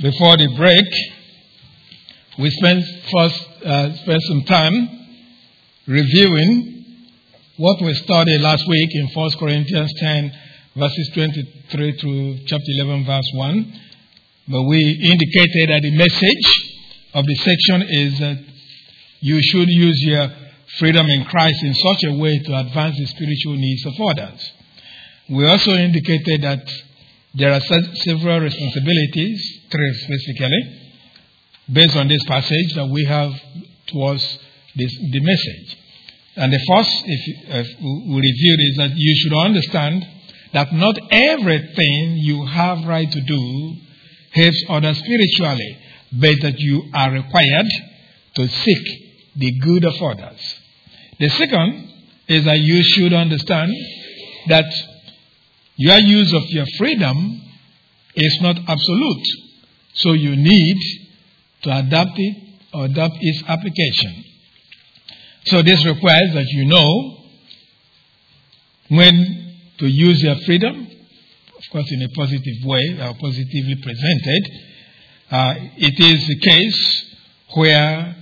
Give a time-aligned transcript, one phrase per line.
[0.00, 0.88] Before the break,
[2.38, 4.88] we spent first uh, spent some time
[5.86, 7.04] reviewing
[7.58, 10.32] what we studied last week in 1 Corinthians 10,
[10.76, 13.80] verses 23 through chapter 11, verse 1.
[14.48, 16.72] But we indicated that the message
[17.12, 18.38] of the section is that
[19.20, 20.30] you should use your
[20.78, 24.52] freedom in Christ in such a way to advance the spiritual needs of others.
[25.28, 26.66] We also indicated that
[27.34, 30.80] there are several responsibilities, three specifically,
[31.72, 33.32] based on this passage that we have
[33.86, 34.22] towards
[34.76, 35.76] this, the message.
[36.36, 40.06] And the first, if, if we reviewed, is that you should understand
[40.52, 43.76] that not everything you have right to do
[44.32, 45.78] helps others spiritually,
[46.12, 47.66] but that you are required
[48.34, 50.40] to seek the good of others.
[51.18, 51.88] The second
[52.28, 53.72] is that you should understand
[54.48, 54.64] that
[55.76, 57.42] your use of your freedom
[58.14, 59.26] is not absolute.
[59.94, 60.76] So you need
[61.62, 62.36] to adapt it
[62.72, 64.24] or adapt its application.
[65.46, 67.16] So this requires that you know
[68.88, 70.86] when to use your freedom,
[71.56, 74.50] of course, in a positive way or positively presented.
[75.30, 77.14] Uh, it is a case
[77.54, 78.16] where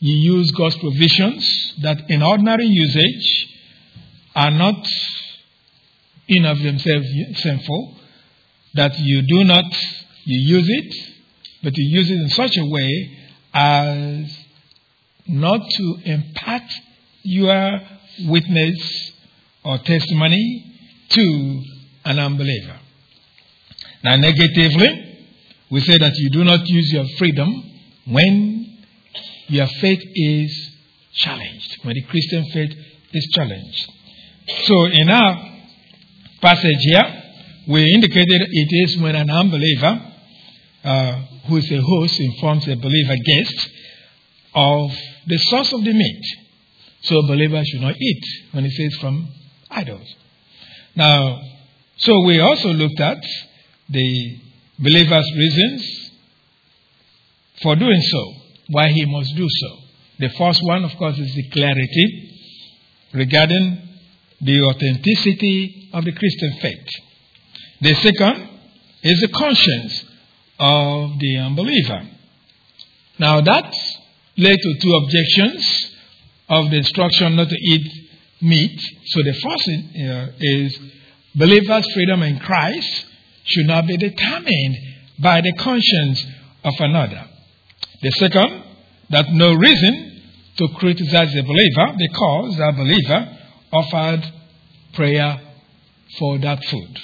[0.00, 3.48] you use God's provisions that in ordinary usage
[4.34, 4.86] are not
[6.28, 7.97] in of themselves sinful,
[8.74, 9.64] that you do not,
[10.24, 10.94] you use it,
[11.62, 13.18] but you use it in such a way
[13.54, 14.38] as
[15.26, 16.72] not to impact
[17.22, 17.80] your
[18.26, 19.12] witness
[19.64, 20.64] or testimony
[21.10, 21.62] to
[22.04, 22.78] an unbeliever.
[24.02, 25.18] Now, negatively,
[25.70, 27.62] we say that you do not use your freedom
[28.06, 28.78] when
[29.48, 30.76] your faith is
[31.14, 32.72] challenged, when the Christian faith
[33.12, 33.92] is challenged.
[34.64, 35.60] So, in our
[36.40, 37.22] passage here,
[37.68, 40.00] we indicated it is when an unbeliever
[40.84, 43.70] uh, who is a host informs a believer guest
[44.54, 44.90] of
[45.26, 46.24] the source of the meat.
[47.02, 49.28] So a believer should not eat when he says from
[49.70, 50.14] idols.
[50.96, 51.42] Now,
[51.98, 53.22] so we also looked at
[53.90, 54.40] the
[54.78, 56.10] believer's reasons
[57.62, 58.32] for doing so,
[58.68, 59.78] why he must do so.
[60.20, 62.30] The first one, of course, is the clarity
[63.12, 63.88] regarding
[64.40, 66.86] the authenticity of the Christian faith.
[67.80, 68.48] The second
[69.02, 70.04] is the conscience
[70.58, 72.02] of the unbeliever.
[73.18, 73.72] Now that
[74.36, 75.96] led to two objections
[76.48, 78.08] of the instruction not to eat
[78.40, 78.80] meat.
[79.06, 80.78] So the first uh, is
[81.34, 83.06] believers' freedom in Christ
[83.44, 84.76] should not be determined
[85.18, 86.24] by the conscience
[86.64, 87.24] of another.
[88.02, 88.64] The second,
[89.10, 90.22] that no reason
[90.58, 93.38] to criticize the believer because the believer
[93.72, 94.32] offered
[94.94, 95.40] prayer
[96.18, 96.98] for that food.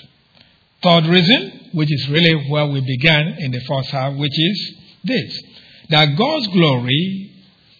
[0.84, 5.42] Third reason, which is really where we began in the first half, which is this
[5.88, 7.30] that God's glory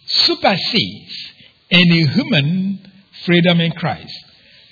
[0.07, 1.33] supersedes
[1.69, 2.91] any human
[3.25, 4.13] freedom in Christ.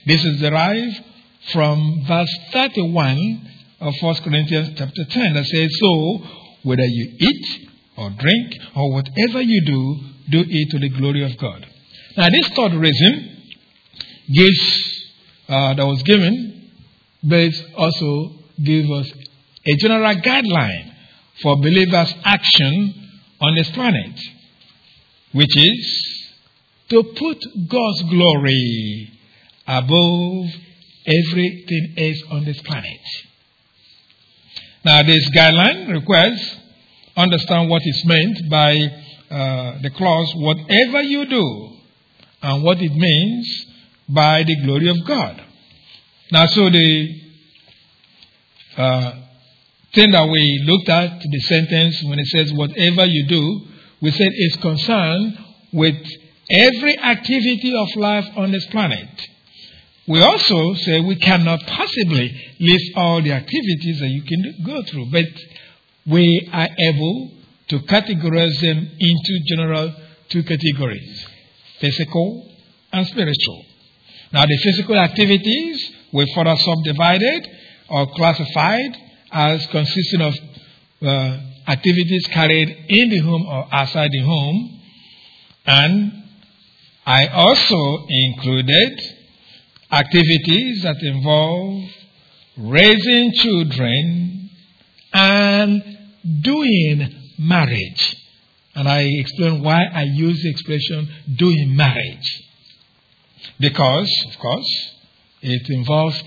[0.05, 1.03] This is derived
[1.51, 3.49] from verse 31
[3.81, 6.27] of 1 Corinthians chapter 10 that says, So,
[6.63, 9.99] whether you eat or drink or whatever you do,
[10.29, 11.65] do it to the glory of God.
[12.17, 13.43] Now, this third reason
[14.33, 15.11] gives,
[15.49, 16.52] uh, that was given,
[17.23, 19.11] but it also gives us
[19.65, 20.93] a general guideline
[21.41, 24.19] for believers' action on this planet,
[25.31, 26.31] which is
[26.89, 27.37] to put
[27.69, 29.09] God's glory
[29.67, 30.45] above
[31.05, 32.99] everything else on this planet.
[34.85, 36.57] Now, this guideline requires
[37.15, 38.75] understand what is meant by
[39.29, 41.69] uh, the clause, whatever you do,
[42.41, 43.65] and what it means
[44.09, 45.41] by the glory of God.
[46.31, 47.21] Now, so the
[48.77, 49.11] uh,
[49.93, 53.61] thing that we looked at, the sentence when it says, whatever you do,
[54.01, 55.37] we said is concerned
[55.71, 55.95] with
[56.49, 59.09] every activity of life on this planet.
[60.07, 65.11] We also say we cannot possibly list all the activities that you can go through,
[65.11, 65.25] but
[66.05, 67.31] we are able
[67.69, 69.93] to categorize them into general
[70.29, 71.27] two categories
[71.79, 72.49] physical
[72.93, 73.65] and spiritual.
[74.31, 77.49] Now, the physical activities we further subdivided
[77.89, 78.97] or classified
[79.31, 80.33] as consisting of
[81.01, 84.81] uh, activities carried in the home or outside the home.
[85.65, 86.23] And
[87.05, 89.01] I also included
[89.91, 91.83] activities that involve
[92.57, 94.49] raising children
[95.13, 95.83] and
[96.41, 98.15] doing marriage.
[98.75, 102.43] And I explain why I use the expression doing marriage.
[103.59, 104.92] Because, of course,
[105.43, 106.21] it involves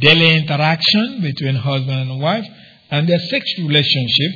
[0.00, 2.46] daily interaction between husband and wife,
[2.90, 4.32] and their sex relationship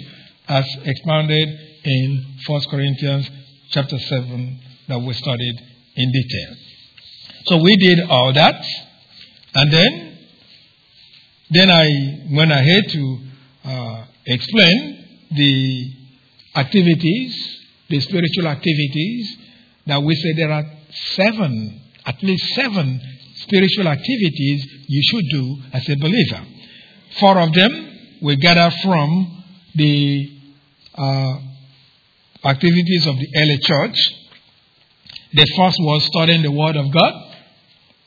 [0.49, 1.49] as expounded
[1.85, 3.31] in 1 Corinthians
[3.71, 5.55] chapter 7 that we studied
[5.97, 6.57] in detail.
[7.47, 8.65] So we did all that,
[9.55, 10.19] and then,
[11.51, 11.87] then I
[12.31, 13.19] went ahead to
[13.65, 15.93] uh, explain the
[16.55, 19.37] activities, the spiritual activities
[19.87, 20.65] that we say there are
[21.15, 23.01] seven, at least seven
[23.49, 26.45] spiritual activities you should do as a believer.
[27.19, 30.31] Four of them we gather from the
[30.95, 31.39] uh,
[32.45, 33.97] activities of the early church.
[35.33, 37.13] The first was studying the Word of God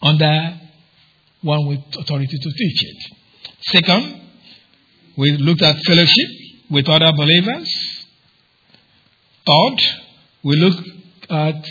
[0.01, 0.59] under
[1.41, 2.97] one with authority to teach it.
[3.61, 4.21] Second,
[5.17, 6.29] we looked at fellowship
[6.69, 7.69] with other believers.
[9.45, 9.77] Third,
[10.44, 10.87] we looked
[11.29, 11.65] at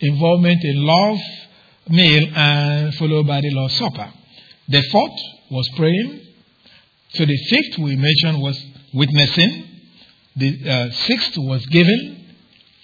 [0.00, 1.18] involvement in love,
[1.88, 4.12] meal, and followed by the Lord's Supper.
[4.68, 6.20] The fourth was praying.
[7.14, 8.60] So the fifth we mentioned was
[8.92, 9.64] witnessing.
[10.36, 12.24] The uh, sixth was giving.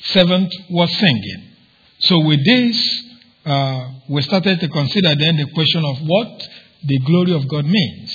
[0.04, 1.50] Seventh was singing.
[1.98, 3.02] So with this,
[3.44, 6.48] uh, we started to consider then the question of what
[6.84, 8.12] the glory of God means.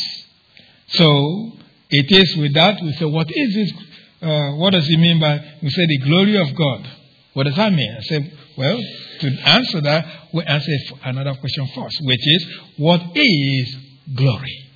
[0.90, 1.51] So
[1.90, 3.74] it is with that we say, what is this?
[4.22, 6.90] Uh, what does it mean by we say the glory of God?
[7.33, 7.95] What does that mean?
[7.98, 8.80] I said, well,
[9.19, 10.71] to answer that, we answer
[11.03, 12.47] another question first, which is,
[12.77, 13.75] what is
[14.15, 14.69] glory?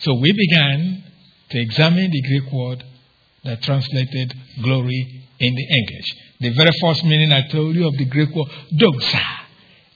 [0.00, 1.04] So we began
[1.50, 2.84] to examine the Greek word
[3.44, 6.16] that translated glory in the English.
[6.40, 9.22] The very first meaning I told you of the Greek word doxa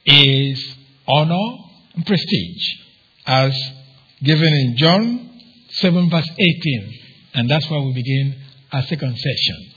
[0.07, 0.77] is
[1.07, 1.65] honor
[1.95, 2.65] and prestige,
[3.27, 3.53] as
[4.23, 5.31] given in John
[5.71, 6.99] 7, verse 18.
[7.35, 8.35] And that's where we begin
[8.73, 9.73] our second session.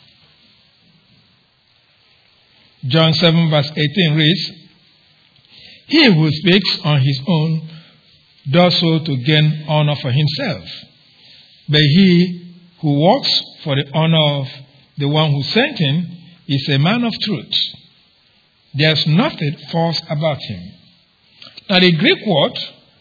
[2.87, 4.51] John 7, verse 18 reads,
[5.91, 7.69] He who speaks on his own
[8.49, 10.63] does so to gain honor for himself.
[11.67, 14.47] But he who works for the honor of
[14.97, 16.17] the one who sent him
[16.47, 17.55] is a man of truth.
[18.73, 20.61] There's nothing false about him.
[21.69, 22.57] Now, the Greek word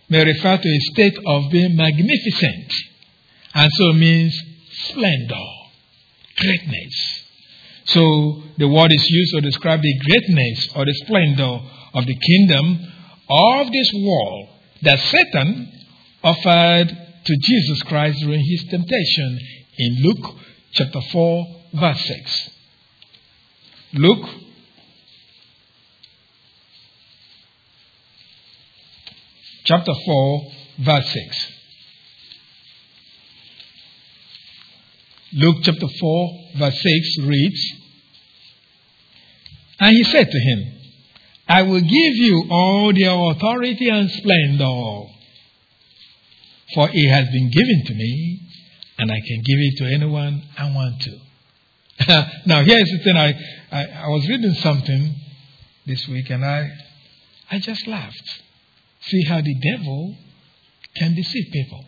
[0.09, 2.73] may refer to a state of being magnificent,
[3.55, 4.37] and so means
[4.89, 5.47] splendor,
[6.39, 7.25] greatness.
[7.85, 11.61] So, the word is used to describe the greatness or the splendor
[11.95, 12.79] of the kingdom
[13.29, 14.49] of this world
[14.83, 15.73] that Satan
[16.23, 16.89] offered
[17.25, 19.39] to Jesus Christ during his temptation
[19.79, 20.37] in Luke
[20.73, 22.51] chapter 4, verse 6.
[23.95, 24.29] Luke
[29.65, 31.53] chapter 4, verse 6.
[35.33, 37.73] Luke chapter 4, verse 6 reads,
[39.79, 40.80] And he said to him,
[41.51, 45.11] I will give you all the authority and splendor,
[46.75, 48.41] for it has been given to me,
[48.99, 51.19] and I can give it to anyone I want to.
[52.47, 53.35] now, here's the thing I,
[53.73, 55.13] I, I, was reading something
[55.87, 56.71] this week, and I,
[57.51, 58.43] I just laughed.
[59.01, 60.15] See how the devil
[60.95, 61.85] can deceive people.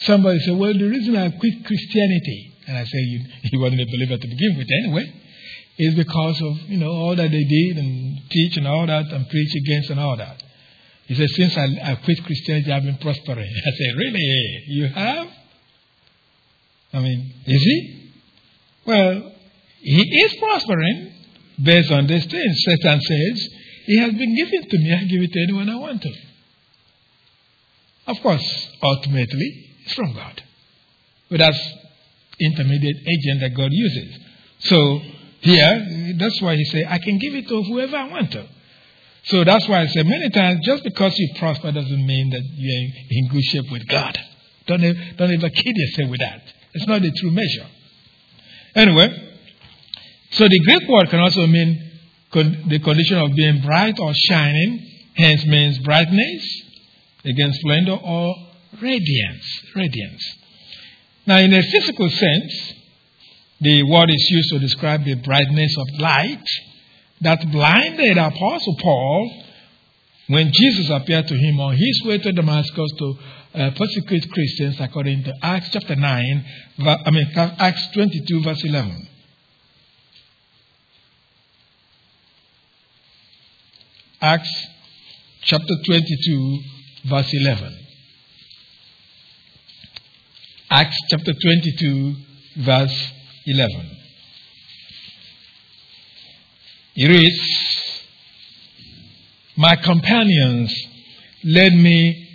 [0.00, 3.86] Somebody said, Well, the reason I quit Christianity, and I say, you, he wasn't a
[3.86, 5.19] believer to begin with anyway
[5.80, 9.28] is because of, you know, all that they did and teach and all that and
[9.28, 10.42] preach against and all that.
[11.06, 13.50] He said, since I, I quit Christianity, I've been prospering.
[13.66, 14.64] I said, really?
[14.68, 15.28] You have?
[16.92, 18.12] I mean, is he?
[18.86, 19.32] Well,
[19.80, 21.12] he is prospering
[21.62, 22.54] based on this thing.
[22.54, 23.48] Satan says,
[23.86, 24.94] he has been given to me.
[24.94, 26.12] I give it to anyone I want to.
[28.06, 30.42] Of course, ultimately, it's from God.
[31.30, 31.72] But that's
[32.38, 34.18] intermediate agent that God uses.
[34.60, 35.00] So
[35.40, 38.46] here, that's why he said, I can give it to whoever I want to.
[39.24, 42.92] So that's why I say many times, just because you prosper doesn't mean that you're
[43.10, 44.18] in good shape with God.
[44.66, 44.80] Don't,
[45.16, 46.42] don't ever kid yourself with that.
[46.72, 47.66] It's not the true measure.
[48.74, 49.08] Anyway,
[50.32, 51.90] so the Greek word can also mean
[52.32, 56.62] con- the condition of being bright or shining, hence means brightness,
[57.24, 58.34] against splendor, or
[58.80, 59.62] radiance.
[59.74, 60.36] Radiance.
[61.26, 62.74] Now, in a physical sense,
[63.60, 66.44] the word is used to describe the brightness of light
[67.20, 69.44] that blinded Apostle Paul
[70.28, 73.18] when Jesus appeared to him on his way to Damascus to
[73.52, 76.44] uh, persecute Christians, according to Acts chapter 9,
[76.86, 79.08] I mean, Acts 22, verse 11.
[84.22, 84.66] Acts
[85.42, 86.58] chapter 22,
[87.06, 87.78] verse 11.
[90.70, 92.14] Acts chapter 22,
[92.58, 93.12] verse
[93.46, 93.96] 11.
[96.96, 98.04] It reads,
[99.56, 100.74] My companions
[101.44, 102.28] led me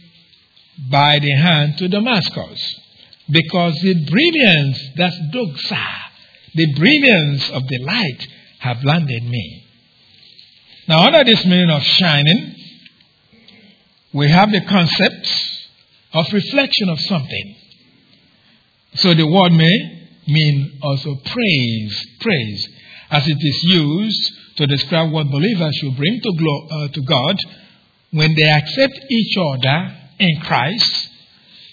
[0.89, 2.79] by the hand to Damascus,
[3.29, 5.85] Because the brilliance, that's doxa,
[6.53, 8.27] the brilliance of the light
[8.59, 9.65] have blinded me.
[10.87, 12.55] Now, under this meaning of shining,
[14.13, 15.27] we have the concept
[16.13, 17.55] of reflection of something.
[18.95, 19.94] So the word may
[20.27, 22.67] mean also praise, praise,
[23.11, 27.37] as it is used to describe what believers should bring to, glo- uh, to God
[28.11, 31.09] when they accept each other in Christ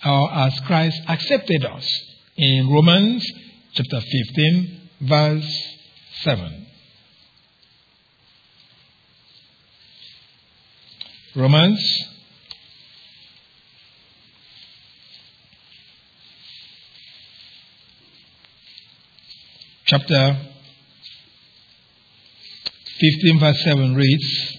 [0.04, 1.88] or as Christ accepted us
[2.36, 3.24] in Romans
[3.72, 5.76] chapter 15 verse
[6.22, 6.66] 7.
[11.34, 12.11] Romans
[19.92, 20.38] chapter
[22.98, 24.56] 15 verse 7 reads,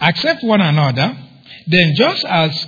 [0.00, 1.14] Accept one another,
[1.66, 2.66] then just as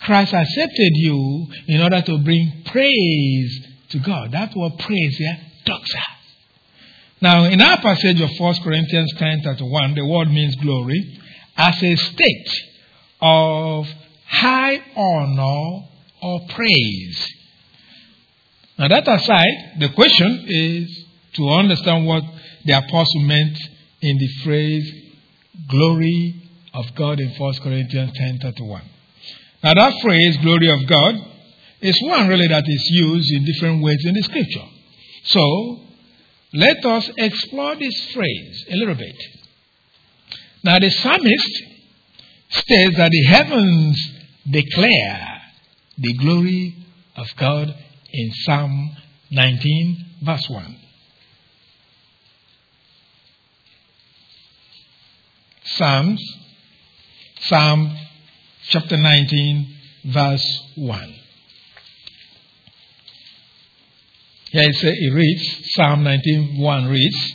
[0.00, 4.32] Christ accepted you in order to bring praise to God.
[4.32, 5.36] That's what praise here
[5.66, 6.16] talks about.
[7.20, 11.20] Now, in our passage of 1 Corinthians 10 31, the word means glory
[11.58, 12.50] as a state
[13.20, 13.86] of
[14.28, 15.88] high honor
[16.22, 17.41] or praise.
[18.82, 22.24] Now, that aside, the question is to understand what
[22.64, 23.56] the apostle meant
[24.00, 24.92] in the phrase
[25.68, 28.82] glory of God in 1 Corinthians 10 31.
[29.62, 31.14] Now, that phrase, glory of God,
[31.80, 34.66] is one really that is used in different ways in the scripture.
[35.26, 35.86] So,
[36.52, 39.16] let us explore this phrase a little bit.
[40.64, 41.62] Now, the psalmist
[42.50, 44.12] states that the heavens
[44.50, 45.40] declare
[45.98, 46.84] the glory
[47.14, 47.76] of God
[48.12, 48.96] in Psalm
[49.30, 50.76] 19, verse 1.
[55.64, 56.22] Psalms,
[57.40, 57.96] Psalm
[58.68, 61.14] chapter 19, verse 1.
[64.50, 67.32] Here it, says, it reads, Psalm 19, 1 reads,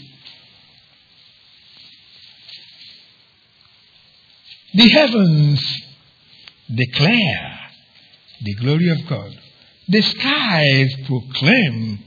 [4.76, 5.84] The heavens
[6.74, 7.60] declare
[8.44, 9.32] the glory of God.
[9.90, 12.00] The skies proclaim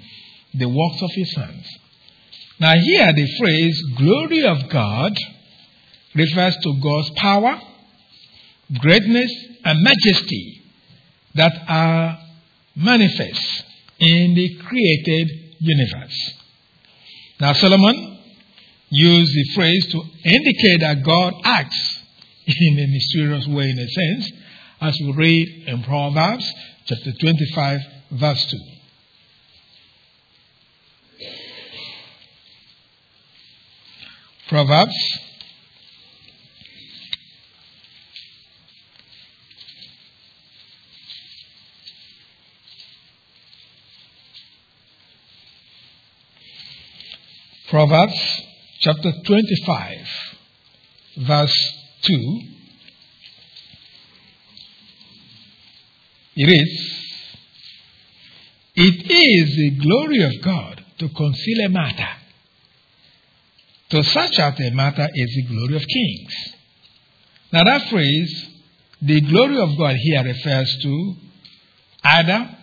[0.55, 1.67] the works of his hands.
[2.59, 5.17] Now, here the phrase glory of God
[6.15, 7.61] refers to God's power,
[8.81, 9.33] greatness,
[9.65, 10.63] and majesty
[11.35, 12.19] that are
[12.77, 13.65] manifest
[13.99, 16.35] in the created universe.
[17.41, 18.19] Now, Solomon
[18.91, 21.99] used the phrase to indicate that God acts
[22.47, 24.33] in a mysterious way, in a sense,
[24.83, 26.53] as we read in Proverbs
[26.91, 27.81] chapter 25,
[28.19, 28.59] verse 2.
[34.49, 35.19] Proverbs
[47.69, 48.43] Proverbs
[48.81, 49.97] chapter 25,
[51.19, 52.60] verse 2.
[56.43, 57.03] It is,
[58.75, 62.09] it is the glory of God to conceal a matter.
[63.91, 66.55] To search out a matter is the glory of kings.
[67.53, 68.49] Now that phrase,
[69.03, 71.15] the glory of God here refers to
[72.05, 72.57] either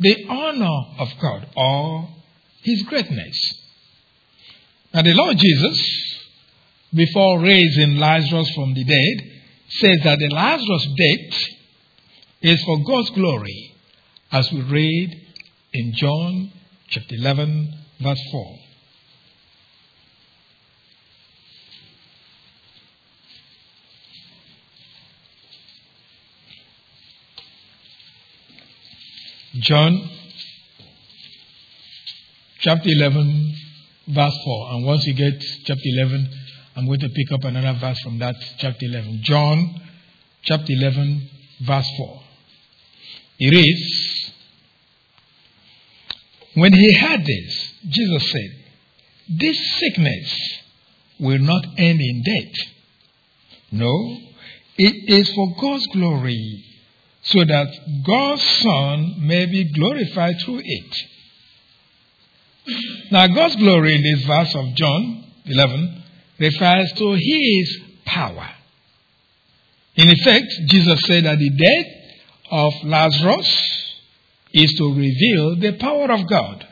[0.00, 2.10] the honor of God or
[2.62, 3.54] his greatness.
[4.92, 6.28] Now, the Lord Jesus,
[6.92, 9.30] before raising Lazarus from the dead,
[9.68, 11.57] says that the Lazarus death
[12.40, 13.74] is for God's glory,
[14.30, 15.26] as we read
[15.72, 16.52] in John
[16.88, 18.58] chapter 11, verse 4.
[29.60, 30.08] John
[32.60, 33.54] chapter 11,
[34.08, 34.72] verse 4.
[34.72, 36.30] And once you get chapter 11,
[36.76, 39.20] I'm going to pick up another verse from that chapter 11.
[39.22, 39.80] John
[40.42, 41.28] chapter 11,
[41.66, 42.22] verse 4.
[43.38, 44.32] It is,
[46.54, 48.50] when he heard this, Jesus said,
[49.28, 50.62] This sickness
[51.20, 52.54] will not end in death.
[53.70, 54.18] No,
[54.76, 56.64] it is for God's glory,
[57.22, 57.68] so that
[58.04, 60.96] God's Son may be glorified through it.
[63.10, 66.02] Now, God's glory in this verse of John 11
[66.38, 68.48] refers to his power.
[69.96, 71.97] In effect, Jesus said that the death
[72.50, 73.88] of Lazarus
[74.52, 76.66] is to reveal the power of God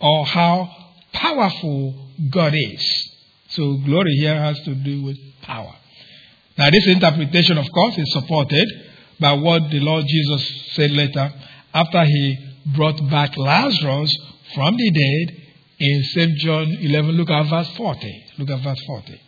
[0.00, 0.68] or how
[1.12, 3.12] powerful God is.
[3.50, 5.74] So, glory here has to do with power.
[6.58, 8.68] Now, this interpretation, of course, is supported
[9.20, 11.32] by what the Lord Jesus said later
[11.72, 14.16] after he brought back Lazarus
[14.54, 15.42] from the dead
[15.78, 16.36] in St.
[16.38, 17.10] John 11.
[17.12, 18.24] Look at verse 40.
[18.38, 19.20] Look at verse 40.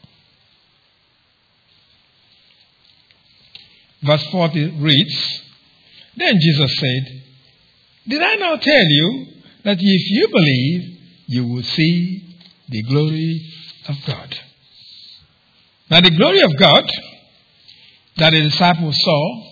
[4.02, 5.42] Verse 40 reads
[6.18, 7.22] Then Jesus said,
[8.08, 9.26] Did I not tell you
[9.62, 12.36] that if you believe, you will see
[12.68, 13.46] the glory
[13.88, 14.36] of God?
[15.90, 16.90] Now, the glory of God
[18.16, 19.42] that the disciples saw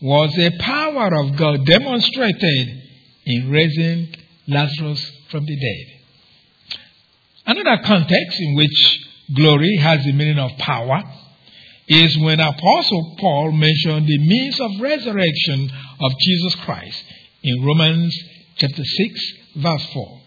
[0.00, 2.82] was a power of God demonstrated
[3.26, 4.14] in raising
[4.48, 6.78] Lazarus from the dead.
[7.46, 11.02] Another context in which glory has the meaning of power
[11.90, 15.68] is when Apostle Paul mentioned the means of resurrection
[16.00, 17.02] of Jesus Christ
[17.42, 18.16] in Romans
[18.54, 20.20] chapter 6, verse 4.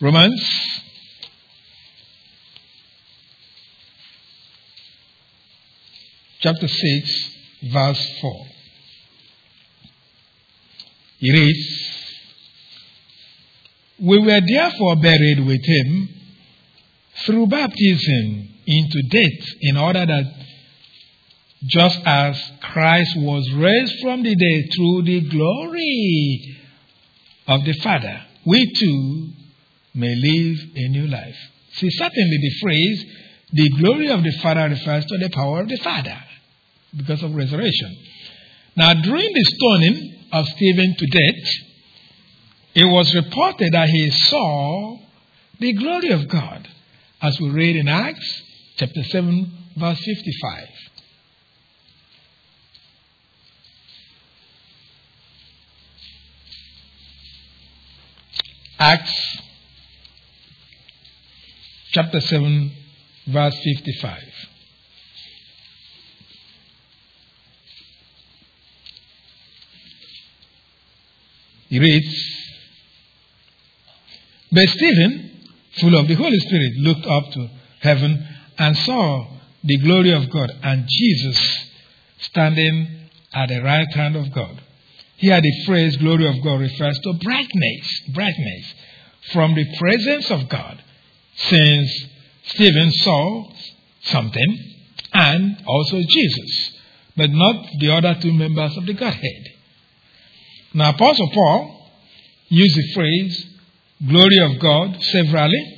[0.00, 0.80] Romans
[6.40, 7.30] chapter 6,
[7.70, 8.46] verse 4.
[11.20, 11.68] It reads,
[14.00, 16.19] We were therefore buried with him
[17.24, 20.24] through baptism into death, in order that
[21.66, 26.56] just as Christ was raised from the dead through the glory
[27.46, 29.28] of the Father, we too
[29.94, 31.36] may live a new life.
[31.72, 33.04] See, certainly the phrase,
[33.52, 36.18] the glory of the Father refers to the power of the Father
[36.96, 37.96] because of resurrection.
[38.76, 41.52] Now, during the stoning of Stephen to death,
[42.74, 44.96] it was reported that he saw
[45.58, 46.68] the glory of God,
[47.22, 48.42] as we read in Acts
[48.76, 50.68] chapter 7, verse 55.
[58.78, 59.38] Acts
[61.92, 62.72] chapter 7,
[63.26, 64.22] verse 55.
[71.68, 72.50] He reads,
[74.50, 75.29] But Stephen,
[75.78, 77.48] full of the Holy Spirit, looked up to
[77.80, 78.26] heaven
[78.58, 79.26] and saw
[79.64, 81.66] the glory of God and Jesus
[82.18, 84.60] standing at the right hand of God.
[85.16, 88.74] Here the phrase glory of God refers to brightness, brightness
[89.32, 90.82] from the presence of God,
[91.36, 91.90] since
[92.44, 93.52] Stephen saw
[94.02, 94.58] something
[95.12, 96.78] and also Jesus,
[97.16, 99.46] but not the other two members of the Godhead.
[100.72, 101.90] Now, Apostle Paul
[102.48, 103.46] used the phrase
[104.06, 105.76] glory of God severally.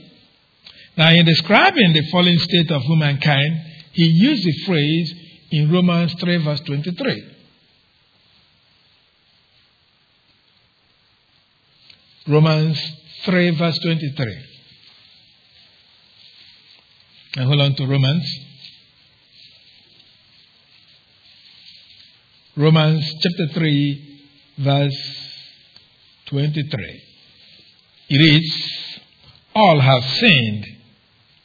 [0.97, 3.61] Now, in describing the fallen state of humankind,
[3.93, 5.15] he used the phrase
[5.51, 7.29] in Romans 3, verse 23.
[12.29, 12.79] Romans
[13.25, 14.45] 3, verse 23.
[17.37, 18.39] And hold on to Romans.
[22.57, 24.23] Romans chapter 3,
[24.59, 25.33] verse
[26.27, 27.12] 23.
[28.13, 29.01] It reads,
[29.55, 30.67] All have sinned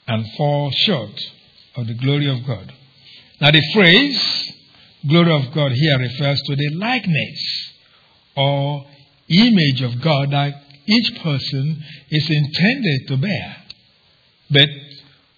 [0.05, 1.17] and fall short
[1.77, 2.73] of the glory of God.
[3.39, 4.51] Now, the phrase
[5.07, 7.71] glory of God here refers to the likeness
[8.35, 8.85] or
[9.29, 13.57] image of God that each person is intended to bear,
[14.49, 14.67] but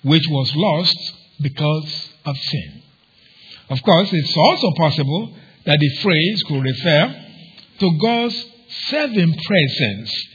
[0.01, 0.97] which was lost
[1.41, 2.81] because of sin.
[3.69, 7.25] Of course, it's also possible that the phrase could refer
[7.81, 8.45] to God's
[8.89, 10.27] saving presence,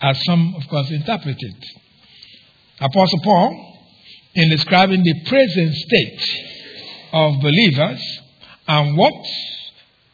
[0.00, 1.64] as some, of course, interpret it.
[2.80, 3.78] Apostle Paul,
[4.34, 6.20] in describing the present state
[7.12, 8.20] of believers
[8.68, 9.14] and what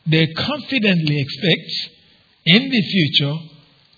[0.07, 1.91] they confidently expect
[2.47, 3.35] in the future,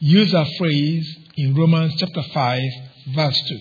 [0.00, 2.60] use a phrase in Romans chapter 5,
[3.14, 3.58] verse 2.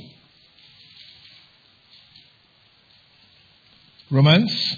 [4.11, 4.77] Romans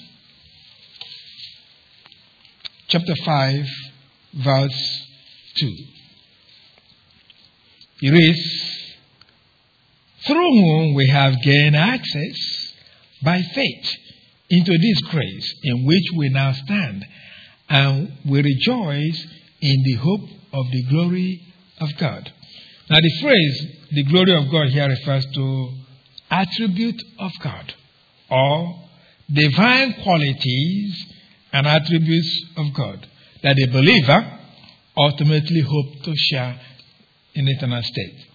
[2.88, 3.66] chapter 5,
[4.34, 5.08] verse
[5.58, 5.97] 2.
[8.02, 8.40] It reads,
[10.26, 12.74] Through whom we have gained access
[13.24, 13.90] by faith
[14.50, 17.06] into this grace in which we now stand,
[17.70, 19.26] and we rejoice
[19.62, 21.42] in the hope of the glory
[21.80, 22.32] of God.
[22.90, 25.72] Now, the phrase, the glory of God, here refers to
[26.30, 27.74] attribute of God
[28.30, 28.76] or
[29.32, 31.06] divine qualities
[31.52, 33.08] and attributes of God
[33.44, 34.40] that the believer
[34.98, 36.60] ultimately hope to share
[37.38, 38.26] in eternal state.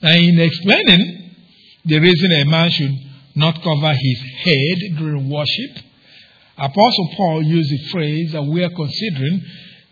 [0.00, 1.34] Now, in explaining
[1.84, 2.94] the reason a man should
[3.34, 5.84] not cover his head during worship,
[6.56, 9.42] Apostle Paul used the phrase that we are considering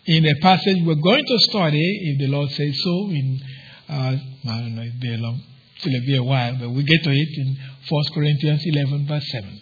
[0.06, 3.40] in a passage we're going to study, if the Lord says so, in,
[3.88, 4.16] uh,
[4.48, 5.40] I don't know, it'll be a long,
[5.84, 7.56] it'll be a while, but we get to it in
[7.88, 9.60] 1 Corinthians 11, verse 7.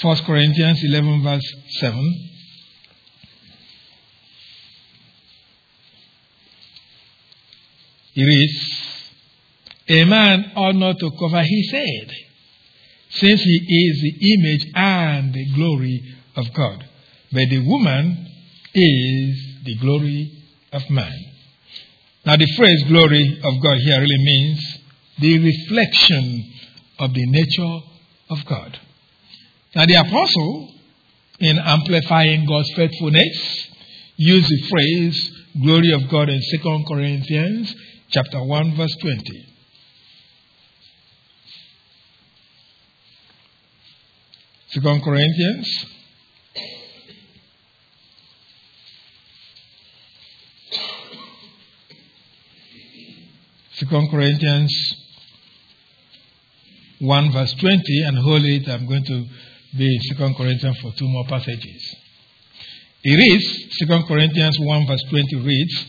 [0.00, 2.30] 1 Corinthians 11, verse 7.
[8.14, 9.02] It reads,
[9.88, 12.12] A man ought not to cover his head,
[13.10, 16.84] since he is the image and the glory of God.
[17.32, 18.26] But the woman
[18.74, 20.32] is the glory
[20.72, 21.24] of man.
[22.24, 24.78] Now, the phrase glory of God here really means
[25.18, 26.52] the reflection
[27.00, 27.80] of the nature
[28.30, 28.78] of God.
[29.74, 30.72] Now, the apostle,
[31.40, 33.68] in amplifying God's faithfulness,
[34.16, 37.74] used the phrase glory of God in 2 Corinthians
[38.10, 39.48] chapter 1, verse 20.
[44.70, 45.86] Second Corinthians
[53.78, 54.94] Second Corinthians
[56.98, 58.68] 1 verse 20 and hold it.
[58.68, 59.24] I'm going to
[59.76, 61.96] in Second Corinthians for two more passages.
[63.02, 65.86] It reads, Second Corinthians 1 verse 20 reads,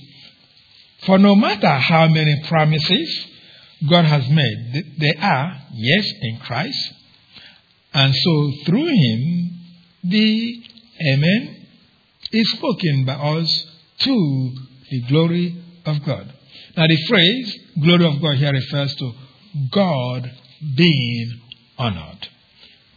[1.05, 3.27] For no matter how many promises
[3.89, 6.93] God has made, they are yes in Christ,
[7.93, 9.51] and so through him
[10.03, 10.63] the
[11.13, 11.65] Amen
[12.31, 13.65] is spoken by us
[13.99, 14.51] to
[14.91, 16.33] the glory of God.
[16.75, 19.11] Now, the phrase glory of God here refers to
[19.71, 20.31] God
[20.75, 21.41] being
[21.77, 22.27] honored.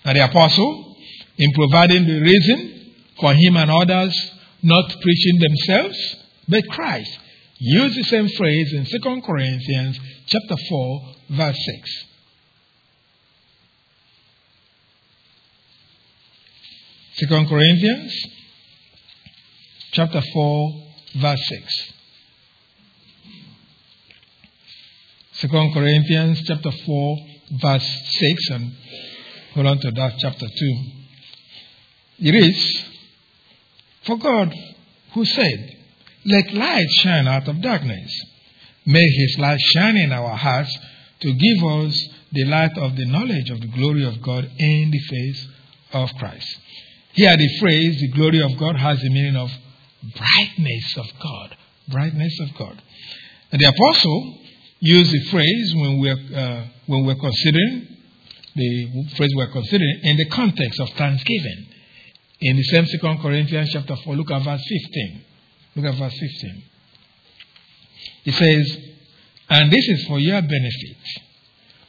[0.04, 0.96] The apostle,
[1.38, 6.16] in providing the reason for him and others not preaching themselves,
[6.48, 7.18] but Christ,
[7.58, 12.04] used the same phrase in 2 Corinthians chapter 4, verse 6.
[17.14, 18.26] Second Corinthians
[19.92, 20.82] chapter 4,
[21.20, 21.92] verse 6.
[25.34, 27.16] Second Corinthians chapter 4,
[27.60, 27.88] verse
[28.20, 28.72] 6, and
[29.54, 30.76] hold on to that, chapter 2.
[32.18, 32.84] It is,
[34.06, 34.54] For God,
[35.14, 35.76] who said,
[36.24, 38.10] Let light shine out of darkness,
[38.86, 40.76] may his light shine in our hearts
[41.20, 44.98] to give us the light of the knowledge of the glory of God in the
[44.98, 45.48] face
[45.92, 46.46] of Christ.
[47.12, 49.50] Here, the phrase, the glory of God, has the meaning of
[50.02, 51.56] brightness of God.
[51.88, 52.82] Brightness of God.
[53.50, 54.38] And the apostle
[54.80, 57.91] used the phrase when we're, uh, when we're considering,
[58.54, 61.66] the phrase we're considering in the context of thanksgiving.
[62.40, 65.24] In the same Second Corinthians chapter 4, look at verse 15.
[65.76, 66.62] Look at verse 15.
[68.24, 68.78] It says,
[69.48, 70.96] And this is for your benefit,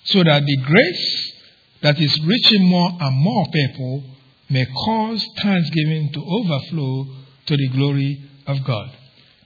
[0.06, 1.34] so that the grace
[1.82, 4.04] that is reaching more and more people
[4.50, 7.08] may cause thanksgiving to overflow
[7.48, 8.92] to the glory of God.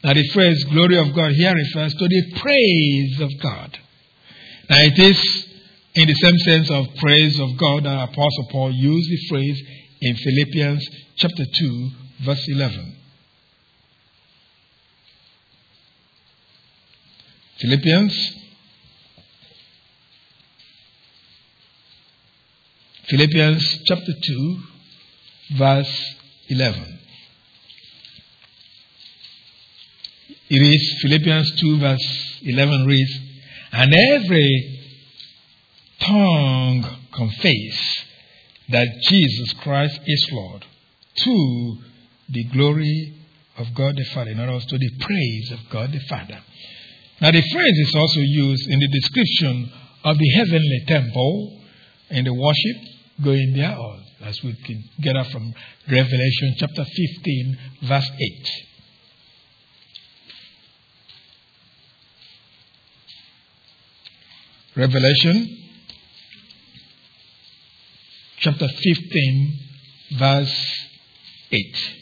[0.04, 3.80] Now, the phrase glory of God here refers to the praise of God.
[4.70, 5.48] Now, it is
[5.98, 9.60] in the same sense of praise of God that Apostle Paul used the phrase
[10.00, 11.90] in Philippians chapter 2,
[12.24, 12.96] verse 11.
[17.60, 18.34] Philippians
[23.10, 24.58] Philippians chapter 2,
[25.58, 26.16] verse
[26.50, 27.00] 11.
[30.50, 33.20] It is Philippians 2, verse 11 reads,
[33.72, 34.77] And every
[36.08, 38.06] tongue confess
[38.70, 40.66] that Jesus Christ is Lord
[41.16, 41.78] to
[42.30, 43.14] the glory
[43.58, 44.32] of God the Father.
[44.32, 46.40] In other words, to the praise of God the Father.
[47.20, 49.72] Now, the phrase is also used in the description
[50.04, 51.62] of the heavenly temple
[52.10, 52.78] in the worship
[53.24, 54.84] going there, or as we can
[55.18, 55.54] up from
[55.90, 58.50] Revelation chapter 15, verse 8.
[64.76, 65.67] Revelation
[68.40, 69.60] chapter 15,
[70.18, 70.88] verse
[71.52, 71.94] 8.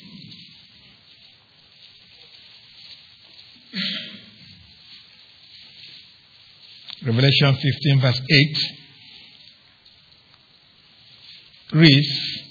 [7.05, 8.57] Revelation 15, verse 8
[11.73, 12.43] reads,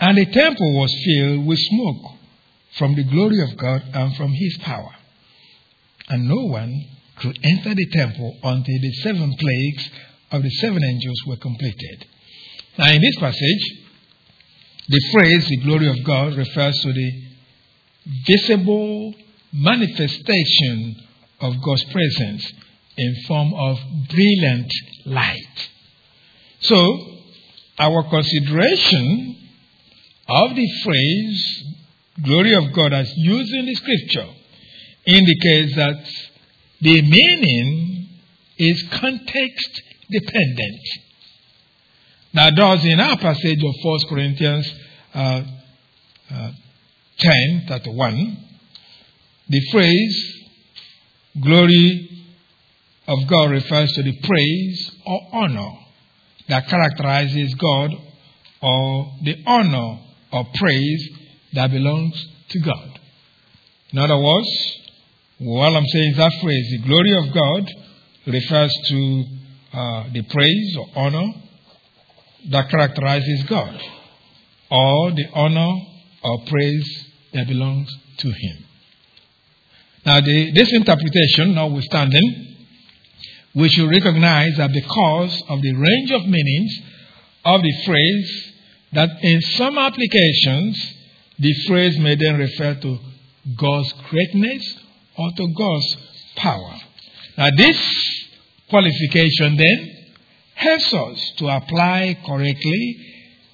[0.00, 2.12] And the temple was filled with smoke
[2.78, 4.94] from the glory of God and from his power.
[6.08, 9.90] And no one could enter the temple until the seven plagues
[10.30, 12.06] of the seven angels were completed.
[12.76, 13.84] Now, in this passage,
[14.88, 17.22] the phrase the glory of God refers to the
[18.26, 19.14] visible
[19.52, 20.96] manifestation
[21.40, 22.52] of God's presence
[22.96, 24.72] in form of brilliant
[25.06, 25.68] light.
[26.60, 27.18] So,
[27.78, 29.36] our consideration
[30.28, 31.64] of the phrase
[32.22, 34.28] glory of God as used in the scripture
[35.06, 36.04] indicates that
[36.80, 38.08] the meaning
[38.58, 40.80] is context dependent.
[42.34, 44.74] Now, thus, in our passage of 1 Corinthians
[45.14, 45.44] uh,
[46.32, 46.50] uh,
[47.18, 48.36] 10 31,
[49.48, 50.46] the phrase
[51.40, 52.26] glory
[53.06, 55.70] of God refers to the praise or honor
[56.48, 57.90] that characterizes God
[58.60, 60.00] or the honor
[60.32, 61.08] or praise
[61.52, 62.98] that belongs to God.
[63.92, 64.80] In other words,
[65.38, 67.70] what I'm saying is that phrase, the glory of God,
[68.26, 69.24] refers to
[69.72, 71.43] uh, the praise or honor
[72.50, 73.80] that characterizes God,
[74.70, 75.72] or the honor
[76.22, 78.64] or praise that belongs to Him.
[80.06, 82.56] Now, the, this interpretation, notwithstanding,
[83.54, 86.80] we should recognize that because of the range of meanings
[87.44, 88.52] of the phrase,
[88.92, 90.94] that in some applications,
[91.38, 92.98] the phrase may then refer to
[93.56, 94.62] God's greatness
[95.16, 95.96] or to God's
[96.36, 96.74] power.
[97.36, 98.24] Now, this
[98.68, 99.93] qualification then
[100.54, 102.96] helps us to apply correctly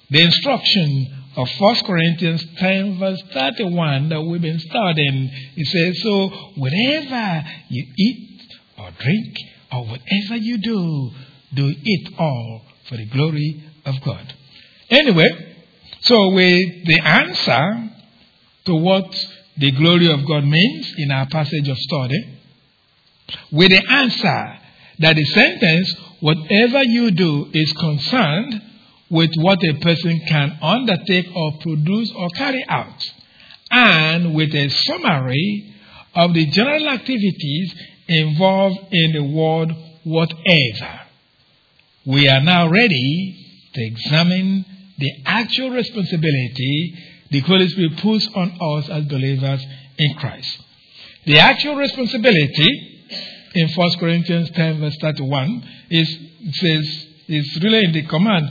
[0.09, 5.29] the instruction of 1 Corinthians 10, verse 31 that we've been studying.
[5.55, 8.41] It says, So, whatever you eat
[8.77, 9.35] or drink
[9.71, 11.11] or whatever you do,
[11.53, 14.33] do it all for the glory of God.
[14.89, 15.55] Anyway,
[16.01, 17.89] so with the answer
[18.65, 19.05] to what
[19.57, 22.39] the glory of God means in our passage of study,
[23.51, 24.59] with the answer
[24.99, 28.61] that the sentence, whatever you do, is concerned
[29.09, 33.11] with what a person can undertake or produce or carry out,
[33.69, 35.73] and with a summary
[36.15, 37.75] of the general activities
[38.07, 41.01] involved in the word whatever.
[42.05, 44.65] We are now ready to examine
[44.97, 46.95] the actual responsibility
[47.31, 49.65] the Holy Spirit puts on us as believers
[49.97, 50.61] in Christ.
[51.25, 53.00] The actual responsibility
[53.53, 58.45] in 1 Corinthians 10, verse 31, is, it says, it's really in the command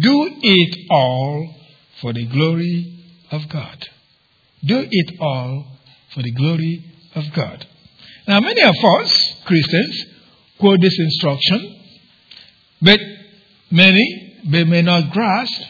[0.00, 1.54] do it all
[2.00, 3.88] for the glory of God.
[4.64, 5.66] Do it all
[6.14, 7.66] for the glory of God.
[8.28, 10.04] Now, many of us, Christians,
[10.58, 11.80] quote this instruction,
[12.80, 13.00] but
[13.70, 15.62] many they may not grasp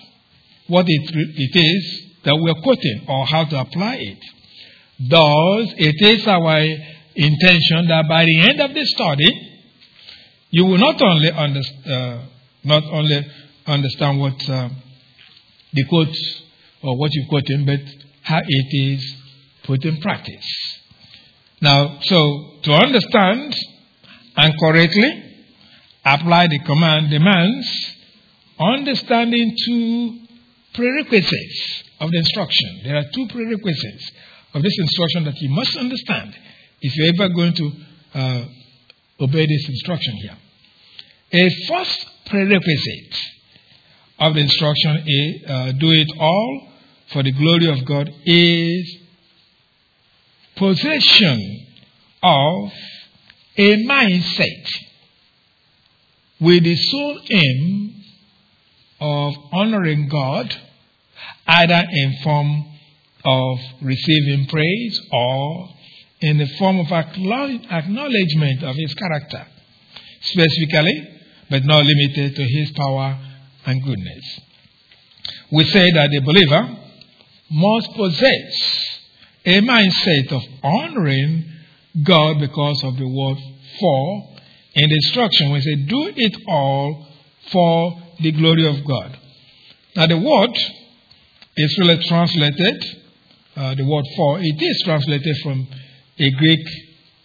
[0.67, 4.19] what it, it is that we are quoting or how to apply it.
[5.01, 6.65] Thus, it is our
[7.15, 9.49] intention that by the end of the study,
[10.51, 12.25] you will not only, uh,
[12.65, 13.27] not only
[13.67, 14.69] understand what uh,
[15.73, 16.17] the quote
[16.83, 17.81] or what you're quoting, but
[18.23, 19.17] how it is
[19.65, 20.81] put in practice.
[21.61, 23.55] Now, so to understand
[24.37, 25.47] and correctly
[26.05, 27.97] apply the command demands
[28.59, 30.19] understanding two
[30.75, 32.81] prerequisites of the instruction.
[32.85, 34.11] There are two prerequisites
[34.55, 36.35] of this instruction that you must understand
[36.83, 37.71] if you're ever going to
[38.15, 38.45] uh,
[39.21, 40.37] obey this instruction here.
[41.33, 43.17] A first prerequisite
[44.19, 46.69] of the instruction is uh, do it all
[47.13, 48.99] for the glory of God is
[50.57, 51.67] possession
[52.23, 52.73] of
[53.57, 54.69] a mindset
[56.41, 57.95] with the sole aim
[59.01, 60.55] of honoring God,
[61.47, 62.65] either in form
[63.25, 65.69] of receiving praise or
[66.23, 69.45] in the form of acknowledgement of his character,
[70.23, 71.09] specifically,
[71.51, 73.19] but not limited to his power
[73.67, 74.41] and goodness.
[75.51, 76.79] We say that the believer
[77.51, 78.99] must possess
[79.45, 81.45] a mindset of honoring
[82.05, 83.39] God because of the word
[83.79, 84.29] for.
[84.75, 87.07] In the instruction, we say, do it all
[87.51, 89.19] for the glory of God.
[89.97, 90.57] Now, the word
[91.57, 92.85] is really translated,
[93.57, 95.69] uh, the word for, it is translated from
[96.19, 96.67] a Greek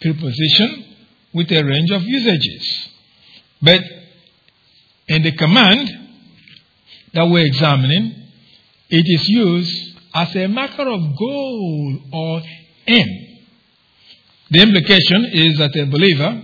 [0.02, 0.86] preposition
[1.34, 2.90] with a range of usages.
[3.62, 3.82] But
[5.08, 5.90] in the command
[7.14, 8.28] that we're examining,
[8.90, 12.42] it is used as a marker of goal or
[12.88, 13.40] aim.
[14.50, 16.42] The implication is that a believer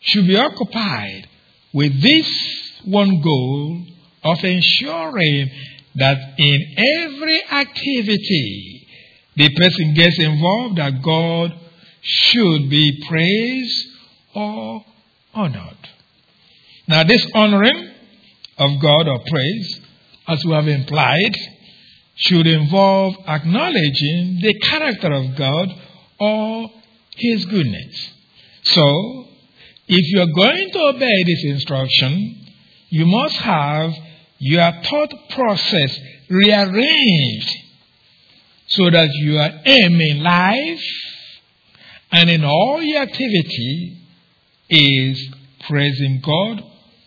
[0.00, 1.28] should be occupied
[1.72, 3.86] with this one goal
[4.22, 5.50] of ensuring
[5.96, 6.74] that in
[7.04, 8.83] every activity
[9.36, 11.52] the person gets involved, that God
[12.02, 13.88] should be praised
[14.34, 14.84] or
[15.32, 15.88] honored.
[16.86, 17.90] Now, this honoring
[18.58, 19.80] of God or praise,
[20.28, 21.36] as we have implied,
[22.16, 25.68] should involve acknowledging the character of God
[26.20, 26.70] or
[27.16, 28.10] His goodness.
[28.64, 29.26] So,
[29.88, 32.46] if you are going to obey this instruction,
[32.90, 33.92] you must have
[34.38, 37.63] your thought process rearranged
[38.76, 40.84] so that your aim in life
[42.12, 43.98] and in all your activity
[44.68, 45.34] is
[45.68, 46.62] praising God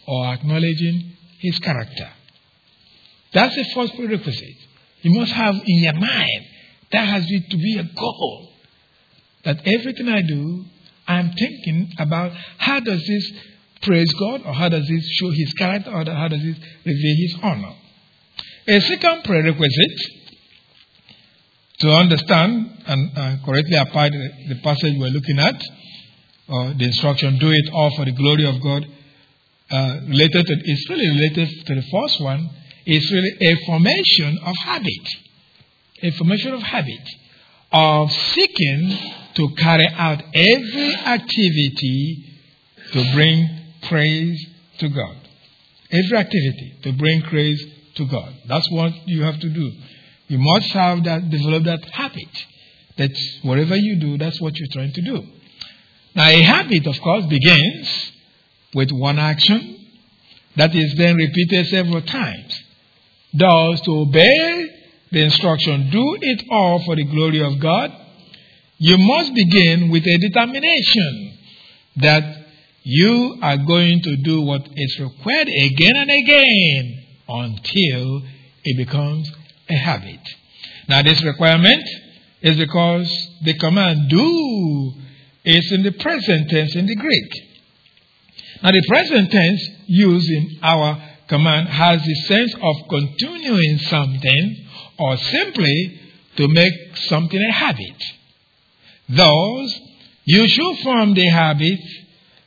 [0.08, 2.10] or acknowledging His character.
[3.34, 4.58] That's the first prerequisite.
[5.02, 6.46] You must have in your mind
[6.92, 8.50] that has to be a goal.
[9.44, 10.66] That everything I do,
[11.08, 13.32] I'm thinking about how does this
[13.82, 17.36] praise God or how does this show his character or how does this reveal his
[17.44, 17.76] honor.
[18.68, 20.17] A second prerequisite
[21.80, 25.62] to understand and uh, correctly apply the, the, passage we're looking at,
[26.50, 28.86] or the instruction, do it all for the glory of God,
[29.70, 32.50] uh, related to, it's really related to the first one,
[32.86, 35.08] it's really a formation of habit.
[36.04, 37.02] A formation of habit
[37.72, 38.98] of seeking
[39.36, 42.24] to carry out every activity
[42.94, 43.48] to bring
[43.84, 44.48] praise
[44.80, 45.18] to God.
[45.92, 47.64] Every activity to bring praise
[47.96, 48.34] to God.
[48.48, 49.72] That's what you have to do.
[50.28, 52.30] You must have that, develop that habit.
[52.98, 53.12] That
[53.44, 55.24] whatever you do, that's what you're trying to do.
[56.16, 58.12] Now, a habit, of course, begins
[58.74, 59.88] with one action
[60.56, 62.64] that is then repeated several times.
[63.34, 64.70] Thus, to obey
[65.12, 67.92] the instruction, do it all for the glory of God,
[68.80, 71.38] you must begin with a determination
[71.98, 72.46] that
[72.84, 78.22] you are going to do what is required again and again until
[78.64, 79.32] it becomes
[79.70, 80.20] a habit.
[80.88, 81.84] Now, this requirement
[82.42, 83.08] is because
[83.44, 84.94] the command do
[85.44, 87.32] is in the present tense in the Greek.
[88.64, 94.68] Now, the present tense used in our command has the sense of continuing something
[95.00, 96.00] or simply
[96.38, 98.04] to make something a habit.
[99.10, 99.80] Thus,
[100.26, 101.80] you should form the habit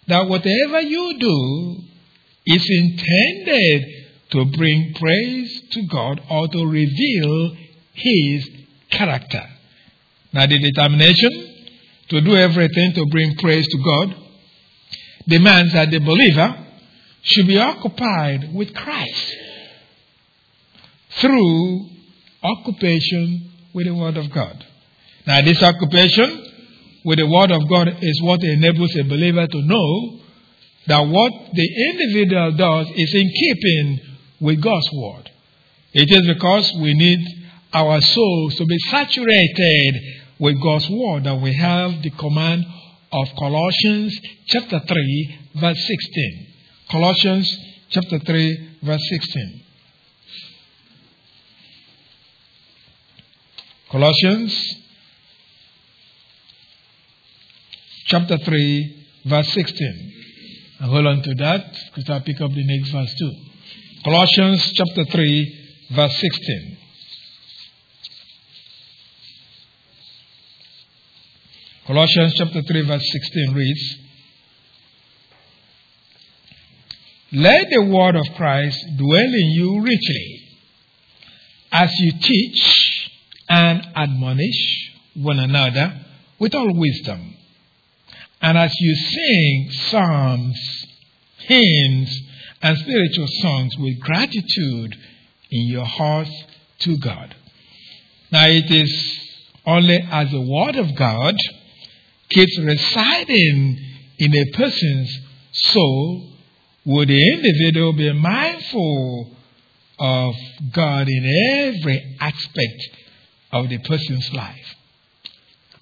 [0.08, 1.76] that whatever you do
[2.46, 3.99] is intended
[4.30, 7.56] to bring praise to God or to reveal
[7.92, 8.48] His
[8.90, 9.44] character.
[10.32, 11.50] Now, the determination
[12.08, 14.16] to do everything to bring praise to God
[15.26, 16.66] demands that the believer
[17.22, 19.36] should be occupied with Christ
[21.20, 21.88] through
[22.42, 24.64] occupation with the Word of God.
[25.26, 26.46] Now, this occupation
[27.04, 30.20] with the Word of God is what enables a believer to know
[30.86, 34.09] that what the individual does is in keeping
[34.40, 35.30] with God's Word.
[35.92, 37.20] It is because we need
[37.72, 39.94] our souls to be saturated
[40.38, 42.64] with God's Word that we have the command
[43.12, 46.46] of Colossians chapter 3, verse 16.
[46.90, 47.58] Colossians
[47.90, 49.62] chapter 3, verse 16.
[53.90, 54.76] Colossians
[58.06, 60.12] chapter 3, verse 16.
[60.80, 63.49] And hold on to that because I'll pick up the next verse too.
[64.04, 66.78] Colossians chapter 3, verse 16.
[71.86, 73.96] Colossians chapter 3, verse 16 reads
[77.32, 80.48] Let the word of Christ dwell in you richly,
[81.72, 83.10] as you teach
[83.48, 86.00] and admonish one another
[86.38, 87.36] with all wisdom
[88.42, 90.86] and as you sing psalms,
[91.46, 92.22] hymns,
[92.62, 94.96] and spiritual songs with gratitude
[95.50, 96.30] in your hearts
[96.80, 97.34] to God.
[98.30, 99.20] Now, it is
[99.66, 101.34] only as the Word of God
[102.28, 103.78] keeps residing
[104.18, 105.18] in a person's
[105.52, 106.32] soul
[106.84, 109.36] would the individual be mindful
[109.98, 110.34] of
[110.72, 112.88] God in every aspect
[113.52, 114.76] of the person's life.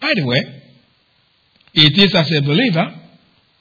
[0.01, 0.62] By the way,
[1.75, 2.95] it is as a believer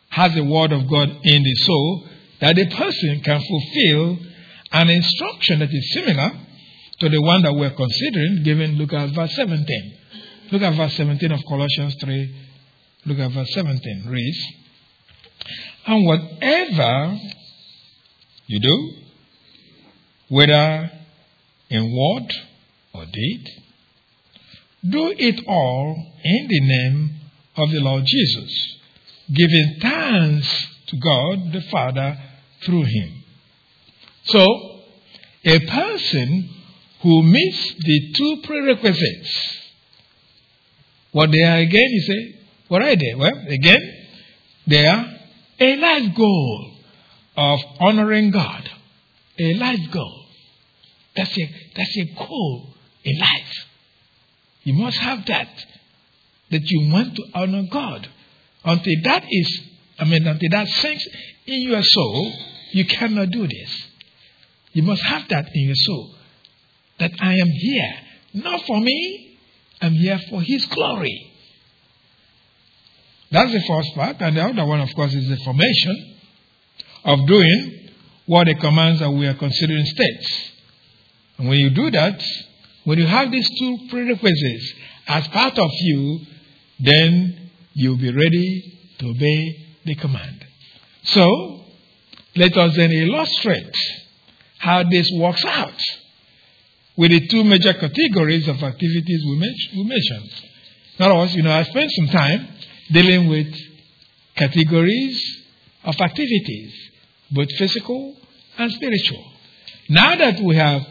[0.10, 2.08] has the word of God in the soul
[2.40, 4.18] that a person can fulfill
[4.72, 6.32] an instruction that is similar
[7.00, 9.98] to the one that we're considering, given look at verse 17.
[10.52, 12.36] Look at verse 17 of Colossians 3.
[13.06, 14.06] Look at verse 17.
[14.08, 14.48] Reads,
[15.86, 17.18] And whatever
[18.48, 18.92] you do,
[20.30, 20.92] whether
[21.70, 22.34] in word
[22.94, 23.48] or deed,
[24.90, 27.16] do it all in the name
[27.58, 28.78] of the Lord Jesus,
[29.34, 32.18] giving thanks to God the Father
[32.66, 33.24] through him.
[34.26, 34.46] So,
[35.46, 36.50] a person
[37.02, 39.58] who meets the two prerequisites,
[41.12, 43.14] what they are again, you say, what are they?
[43.16, 44.06] Well, again,
[44.66, 45.06] they are
[45.60, 46.72] a life goal
[47.38, 48.70] of honoring God.
[49.40, 50.26] A life goal.
[51.16, 53.66] That's a, that's a goal in life.
[54.64, 55.50] You must have that
[56.52, 58.08] that you want to honor God.
[58.64, 59.62] Until that is,
[60.00, 61.06] I mean, until that sinks
[61.48, 62.34] in your soul,
[62.72, 63.88] you cannot do this.
[64.74, 66.16] You must have that in your soul.
[67.00, 67.94] That I am here,
[68.34, 69.40] not for me,
[69.82, 71.32] I'm here for His glory.
[73.32, 74.18] That's the first part.
[74.20, 76.16] And the other one, of course, is the formation
[77.04, 77.90] of doing
[78.26, 80.52] what the commands that we are considering states.
[81.38, 82.24] And when you do that,
[82.84, 84.74] when you have these two prerequisites
[85.08, 86.20] as part of you,
[86.80, 90.47] then you'll be ready to obey the command.
[91.04, 91.62] So,
[92.36, 93.76] let us then illustrate
[94.60, 95.82] how this works out
[96.96, 100.32] with the two major categories of activities we, mentioned.
[100.98, 102.48] In other words, you know, I spent some time
[102.92, 103.54] dealing with
[104.36, 105.46] categories
[105.84, 106.74] of activities,
[107.32, 108.16] both physical
[108.58, 109.24] and spiritual.
[109.90, 110.82] Now that we have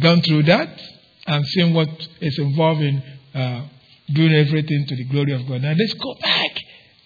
[0.00, 0.80] gone through that
[1.26, 1.88] and seen what
[2.20, 3.02] is involved in
[3.34, 3.68] uh,
[4.12, 6.56] doing everything to the glory of God, now let's go back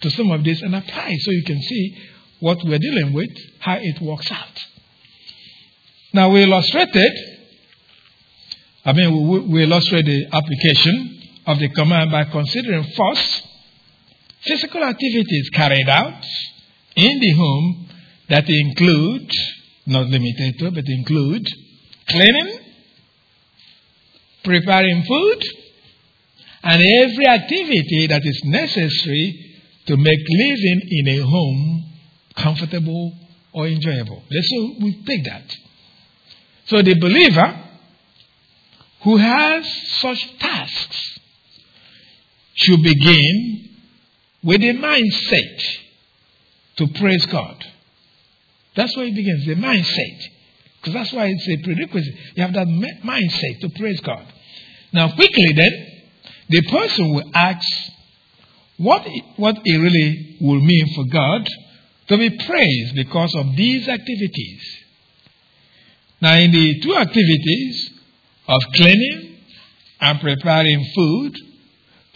[0.01, 1.97] to some of this and apply so you can see
[2.39, 4.59] what we're dealing with, how it works out.
[6.13, 7.11] Now, we illustrated,
[8.85, 13.43] I mean, we, we illustrate the application of the command by considering first
[14.41, 16.23] physical activities carried out
[16.95, 17.89] in the home
[18.29, 19.31] that include,
[19.85, 21.47] not limited to, but include
[22.07, 22.59] cleaning,
[24.43, 25.43] preparing food,
[26.63, 29.46] and every activity that is necessary
[29.87, 31.93] to make living in a home
[32.35, 33.13] comfortable
[33.53, 34.21] or enjoyable.
[34.29, 35.55] So we take that.
[36.67, 37.63] So the believer
[39.03, 39.65] who has
[39.99, 41.19] such tasks
[42.55, 43.69] should begin
[44.43, 45.77] with a mindset
[46.77, 47.63] to praise God.
[48.75, 50.27] That's where it begins, the mindset.
[50.79, 52.13] Because that's why it's a prerequisite.
[52.35, 54.25] You have that mindset to praise God.
[54.93, 56.01] Now, quickly then,
[56.49, 57.67] the person will ask
[58.77, 59.07] what,
[59.37, 61.47] what it really will mean for God
[62.09, 64.61] to be praised because of these activities.
[66.21, 67.91] Now, in the two activities
[68.47, 69.37] of cleaning
[69.99, 71.35] and preparing food,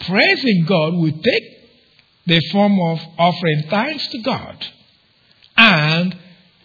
[0.00, 1.62] praising God will take
[2.26, 4.66] the form of offering thanks to God
[5.56, 6.16] and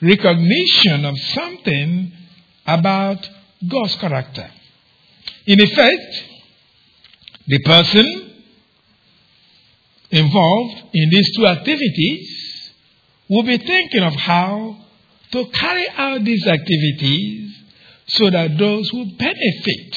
[0.02, 2.12] recognition of something
[2.66, 3.28] about
[3.68, 4.50] God's character.
[5.46, 6.24] In effect,
[7.48, 8.27] the person
[10.12, 12.72] involved in these two activities
[13.30, 14.78] will be thinking of how
[15.32, 17.54] to carry out these activities
[18.08, 19.96] so that those who benefit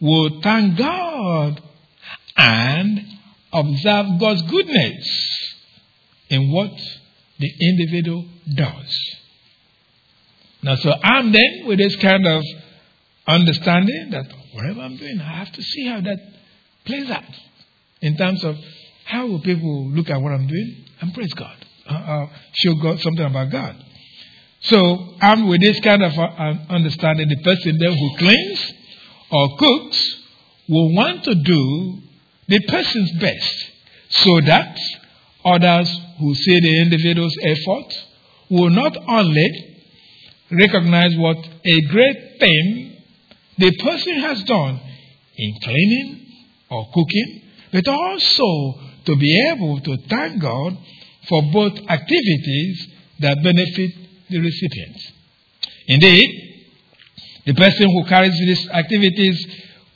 [0.00, 1.62] will thank God
[2.36, 3.00] and
[3.52, 5.54] observe God's goodness
[6.28, 6.72] in what
[7.38, 9.16] the individual does.
[10.62, 12.42] Now, so I'm then with this kind of
[13.26, 16.18] understanding that whatever I'm doing, I have to see how that
[16.84, 17.24] plays out
[18.00, 18.56] in terms of
[19.04, 21.56] how will people look at what I'm doing and praise God,
[21.88, 23.76] uh, uh, show God something about God.
[24.62, 27.28] So I'm with this kind of uh, understanding.
[27.28, 28.72] The person then who cleans
[29.30, 30.16] or cooks
[30.68, 32.02] will want to do
[32.48, 33.70] the person's best
[34.10, 34.78] so that
[35.44, 35.88] others
[36.18, 37.94] who see the individual's effort
[38.50, 39.86] will not only
[40.50, 43.02] recognize what a great thing
[43.58, 44.80] the person has done
[45.36, 46.26] in cleaning
[46.70, 47.39] or cooking,
[47.72, 50.76] but also to be able to thank God
[51.28, 52.88] for both activities
[53.20, 53.90] that benefit
[54.28, 55.12] the recipients.
[55.86, 56.50] Indeed,
[57.46, 59.46] the person who carries these activities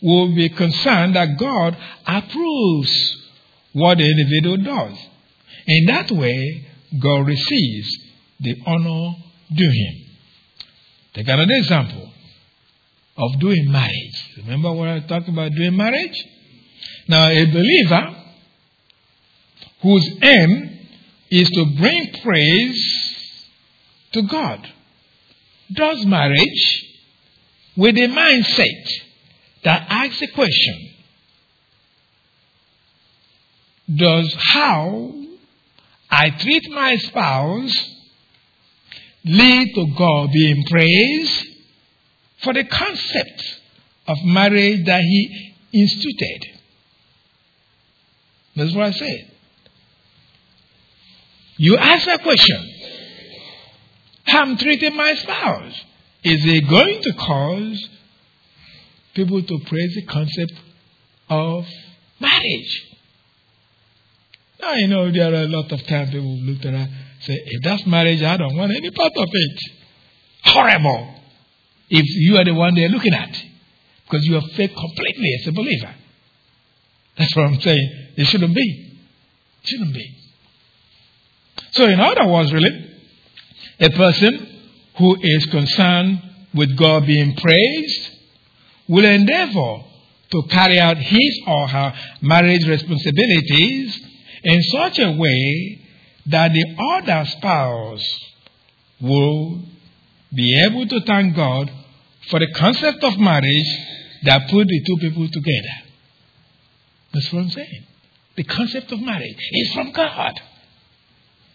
[0.02, 3.16] will be concerned that God approves
[3.72, 4.98] what the individual does.
[5.66, 6.66] In that way,
[6.98, 7.98] God receives
[8.40, 9.16] the honor
[9.54, 10.04] due him.
[11.14, 12.10] Take another example
[13.16, 14.34] of doing marriage.
[14.38, 16.24] Remember what I talked about doing marriage?
[17.08, 18.16] Now, a believer
[19.82, 20.78] whose aim
[21.30, 23.40] is to bring praise
[24.12, 24.66] to God
[25.72, 26.86] does marriage
[27.76, 28.88] with a mindset
[29.64, 30.90] that asks the question
[33.94, 35.12] Does how
[36.10, 37.72] I treat my spouse
[39.24, 41.46] lead to God being praised
[42.42, 43.60] for the concept
[44.06, 46.53] of marriage that he instituted.
[48.56, 49.30] That's what I said.
[51.56, 52.70] You ask a question.
[54.26, 55.74] I'm treating my spouse.
[56.24, 57.88] Is it going to cause
[59.14, 60.52] people to praise the concept
[61.28, 61.66] of
[62.20, 62.90] marriage?
[64.60, 66.88] Now, you know, there are a lot of times people look at that
[67.24, 69.60] say, if that's marriage, I don't want any part of it.
[70.44, 71.14] Horrible
[71.90, 73.30] if you are the one they're looking at.
[74.04, 75.94] Because you have faith completely as a believer.
[77.16, 78.08] That's what I'm saying.
[78.16, 78.98] It shouldn't be.
[79.62, 80.16] It shouldn't be.
[81.72, 82.90] So, in other words, really,
[83.80, 84.48] a person
[84.98, 86.22] who is concerned
[86.54, 88.10] with God being praised
[88.88, 89.84] will endeavor
[90.30, 94.00] to carry out his or her marriage responsibilities
[94.42, 95.80] in such a way
[96.26, 98.20] that the other spouse
[99.00, 99.62] will
[100.34, 101.70] be able to thank God
[102.28, 103.78] for the concept of marriage
[104.24, 105.83] that put the two people together.
[107.14, 107.86] That's what I'm saying.
[108.36, 110.32] The concept of marriage is from God.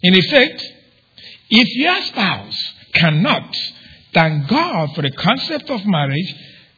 [0.01, 0.64] In effect,
[1.49, 3.53] if your spouse cannot
[4.14, 6.34] thank God for the concept of marriage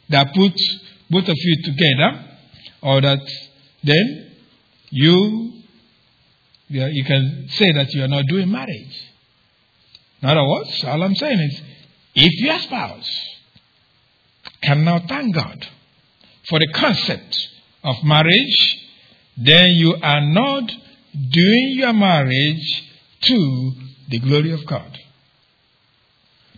[0.09, 0.79] that puts
[1.09, 2.25] both of you together,
[2.81, 3.19] or that
[3.83, 4.31] then
[4.89, 5.53] you
[6.67, 9.11] you can say that you are not doing marriage.
[10.21, 11.61] In other words, all I'm saying is,
[12.15, 13.09] if your spouse
[14.63, 15.67] cannot thank God
[16.49, 17.37] for the concept
[17.83, 18.77] of marriage,
[19.37, 20.71] then you are not
[21.13, 22.83] doing your marriage
[23.21, 23.71] to
[24.09, 24.97] the glory of God.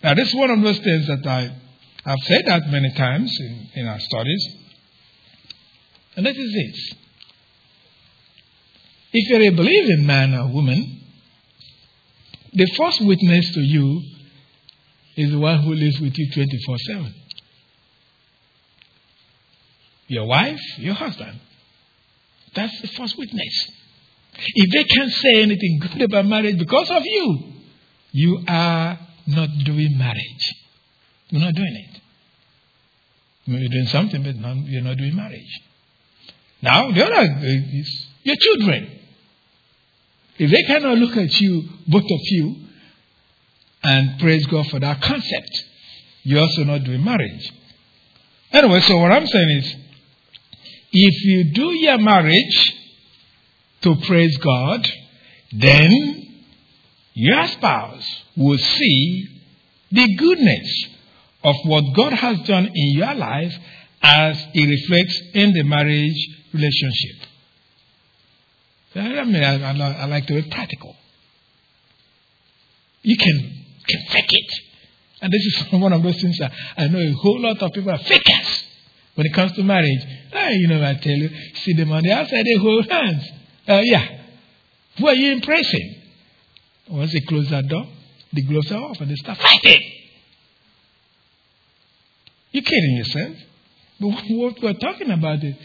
[0.03, 1.55] Now, this is one of those things that I
[2.05, 4.55] have said that many times in, in our studies.
[6.15, 6.95] And that is this.
[9.13, 11.01] If you're a believing man or woman,
[12.51, 14.01] the first witness to you
[15.15, 17.15] is the one who lives with you 24 7.
[20.13, 21.39] Your wife, your husband.
[22.55, 23.71] That's the first witness.
[24.35, 27.39] If they can't say anything good about marriage because of you,
[28.11, 30.53] you are not doing marriage.
[31.29, 32.01] You're not doing it.
[33.45, 35.61] You're doing something, but not, you're not doing marriage.
[36.61, 38.99] Now, the other uh, is your children.
[40.37, 42.55] If they cannot look at you, both of you,
[43.83, 45.63] and praise God for that concept,
[46.21, 47.51] you're also not doing marriage.
[48.51, 49.75] Anyway, so what I'm saying is,
[50.93, 52.73] if you do your marriage
[53.81, 54.87] to praise God,
[55.51, 56.43] then
[57.13, 59.27] your spouse will see
[59.91, 60.85] the goodness
[61.43, 63.53] of what God has done in your life
[64.01, 67.29] as it reflects in the marriage relationship.
[68.95, 70.95] I mean, I, like to be practical.
[73.01, 74.53] You can, can fake it.
[75.21, 77.91] And this is one of those things that I know a whole lot of people
[77.91, 78.63] are fakers
[79.15, 80.01] when it comes to marriage.
[80.33, 83.23] Ah, you know, I tell you, see them on the outside, they hold hands.
[83.67, 84.19] Uh, yeah.
[84.97, 85.95] Who are you impressing?
[86.89, 87.87] Once they close that door,
[88.31, 89.81] the gloves are off and they start fighting.
[92.51, 93.37] You're kidding yourself.
[93.99, 95.55] But what we're talking about is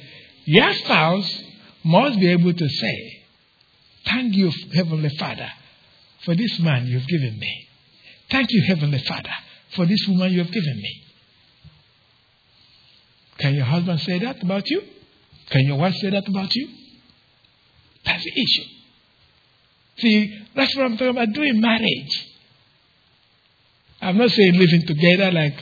[0.44, 1.42] your spouse
[1.84, 3.14] must be able to say,
[4.06, 5.48] Thank you, Heavenly Father,
[6.24, 7.68] for this man you've given me.
[8.30, 9.32] Thank you, Heavenly Father,
[9.74, 11.02] for this woman you have given me.
[13.38, 14.82] Can your husband say that about you?
[15.50, 16.68] Can your wife say that about you?
[18.04, 18.68] That's the issue.
[19.98, 22.26] See, that's what I'm talking about doing marriage.
[24.00, 25.54] I'm not saying living together like,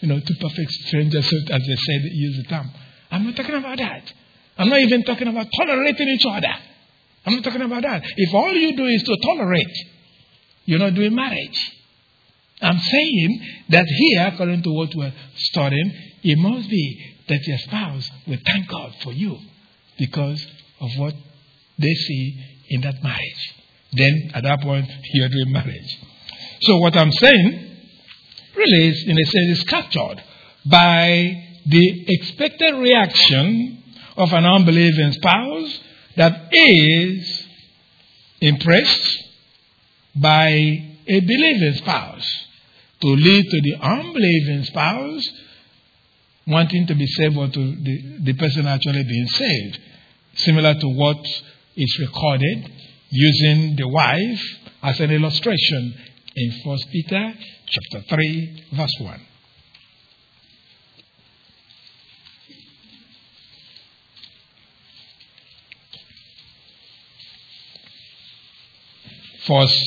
[0.00, 2.70] you know, two perfect strangers, as they said, use the term.
[3.10, 4.12] I'm not talking about that.
[4.58, 6.54] I'm not even talking about tolerating each other.
[7.26, 8.02] I'm not talking about that.
[8.16, 9.76] If all you do is to tolerate,
[10.64, 11.72] you're not doing marriage.
[12.62, 15.92] I'm saying that here, according to what we're studying,
[16.22, 19.38] it must be that your spouse will thank God for you
[19.98, 20.46] because
[20.80, 21.14] of what
[21.78, 23.54] they see in that marriage.
[23.92, 25.98] Then, at that point, you're doing marriage.
[26.60, 27.76] So, what I'm saying
[28.54, 30.22] really is, in a sense, is captured
[30.66, 33.82] by the expected reaction
[34.16, 35.80] of an unbelieving spouse
[36.16, 37.46] that is
[38.40, 39.24] impressed
[40.14, 40.48] by
[41.06, 42.46] a believing spouse
[43.00, 45.28] to lead to the unbelieving spouse
[46.46, 49.78] wanting to be saved or to the, the person actually being saved.
[50.34, 51.18] Similar to what
[51.76, 52.70] is recorded
[53.10, 54.42] using the wife
[54.82, 55.94] as an illustration
[56.36, 57.34] in 1 Peter
[57.66, 59.20] chapter 3 verse 1.
[69.46, 69.80] First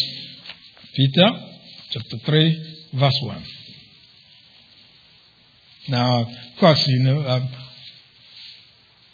[0.96, 1.30] Peter
[1.92, 3.44] chapter 3 verse 1.
[5.90, 6.28] Now, of
[6.60, 7.50] course, you know, um,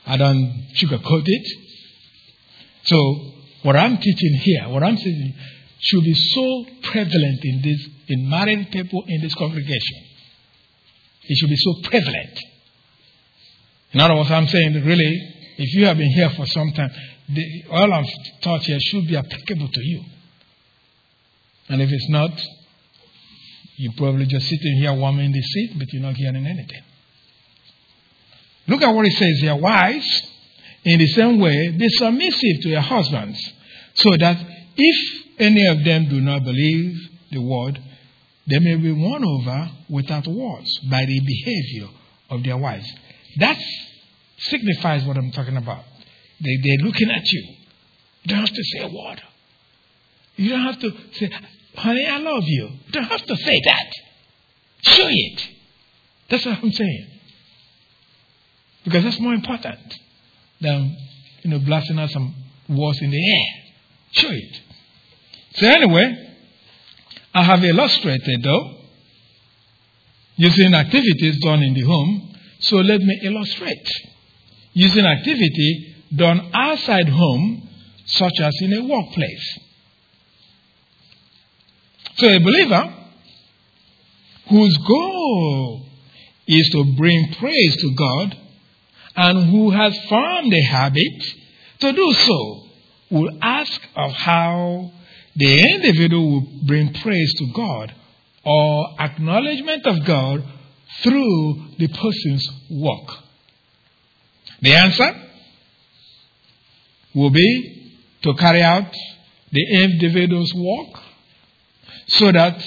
[0.05, 1.57] I don't sugarcoat it.
[2.83, 3.31] So,
[3.63, 5.33] what I'm teaching here, what I'm saying,
[5.79, 9.97] should be so prevalent in this, in married people in this congregation.
[11.23, 12.39] It should be so prevalent.
[13.93, 16.91] In other words, I'm saying really, if you have been here for some time,
[17.29, 18.05] the, all I've
[18.41, 20.03] taught here should be applicable to you.
[21.69, 22.31] And if it's not,
[23.79, 26.81] you're probably just sitting here warming the seat, but you're not hearing anything.
[28.67, 29.55] Look at what it says here.
[29.55, 30.21] Wives,
[30.83, 33.39] in the same way, be submissive to your husbands,
[33.93, 34.37] so that
[34.75, 36.93] if any of them do not believe
[37.31, 37.81] the word,
[38.47, 41.87] they may be won over without words by the behavior
[42.29, 42.91] of their wives.
[43.37, 43.57] That
[44.39, 45.85] signifies what I'm talking about.
[46.41, 47.55] They, they're looking at you.
[48.23, 49.21] You don't have to say a word.
[50.35, 51.31] You don't have to say,
[51.75, 52.69] honey, I love you.
[52.85, 53.91] You don't have to say that.
[54.81, 55.49] Show it.
[56.29, 57.07] That's what I'm saying.
[58.83, 59.79] Because that's more important
[60.61, 60.95] than,
[61.43, 62.33] you know, blasting out some
[62.69, 63.63] words in the air.
[64.11, 64.61] Show it.
[65.55, 66.35] So anyway,
[67.33, 68.75] I have illustrated though,
[70.35, 72.35] using activities done in the home.
[72.59, 73.89] So let me illustrate.
[74.73, 77.69] Using activity done outside home,
[78.05, 79.59] such as in a workplace.
[82.19, 82.93] So a believer
[84.49, 85.85] whose goal
[86.47, 88.37] is to bring praise to God
[89.15, 91.23] and who has formed a habit
[91.79, 92.63] to do so
[93.09, 94.91] will ask of how
[95.37, 97.95] the individual will bring praise to God
[98.43, 100.43] or acknowledgement of God
[101.01, 103.17] through the person's work.
[104.61, 105.11] The answer
[107.15, 107.93] will be
[108.23, 108.93] to carry out
[109.53, 111.01] the individual's work
[112.09, 112.61] so that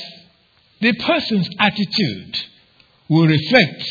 [0.80, 2.36] the person's attitude
[3.08, 3.84] will reflect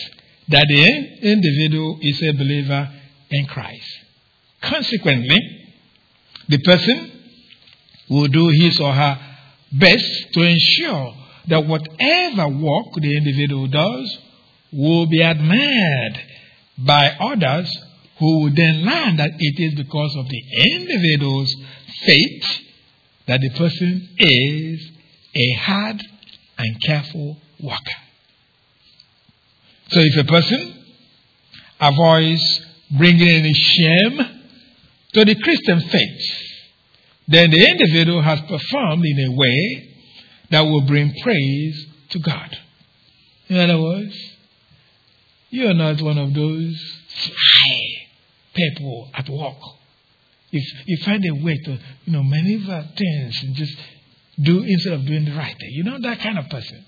[0.49, 2.89] that the individual is a believer
[3.29, 3.87] in Christ.
[4.61, 5.39] Consequently,
[6.49, 7.11] the person
[8.09, 9.17] will do his or her
[9.71, 11.13] best to ensure
[11.47, 14.17] that whatever work the individual does
[14.73, 16.19] will be admired
[16.77, 17.71] by others
[18.19, 20.43] who will then learn that it is because of the
[20.75, 21.53] individual's
[22.05, 22.43] faith
[23.27, 24.91] that the person is
[25.35, 26.01] a hard
[26.57, 27.97] and careful worker.
[29.89, 30.73] So if a person
[31.79, 32.65] avoids
[32.97, 34.19] bringing any shame
[35.13, 36.41] to the Christian faith,
[37.27, 39.89] then the individual has performed in a way
[40.49, 42.57] that will bring praise to God.
[43.47, 44.15] In other words,
[45.49, 48.07] you are not one of those sly
[48.53, 49.57] people at work.
[50.51, 51.71] If you find a way to,
[52.05, 53.77] you know, maneuver things and just
[54.41, 55.69] do instead of doing the right thing.
[55.71, 56.85] You're not that kind of person.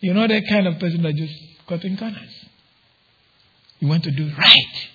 [0.00, 1.34] You're not that kind of person that just
[1.68, 2.46] cutting corners.
[3.78, 4.88] You want to do right,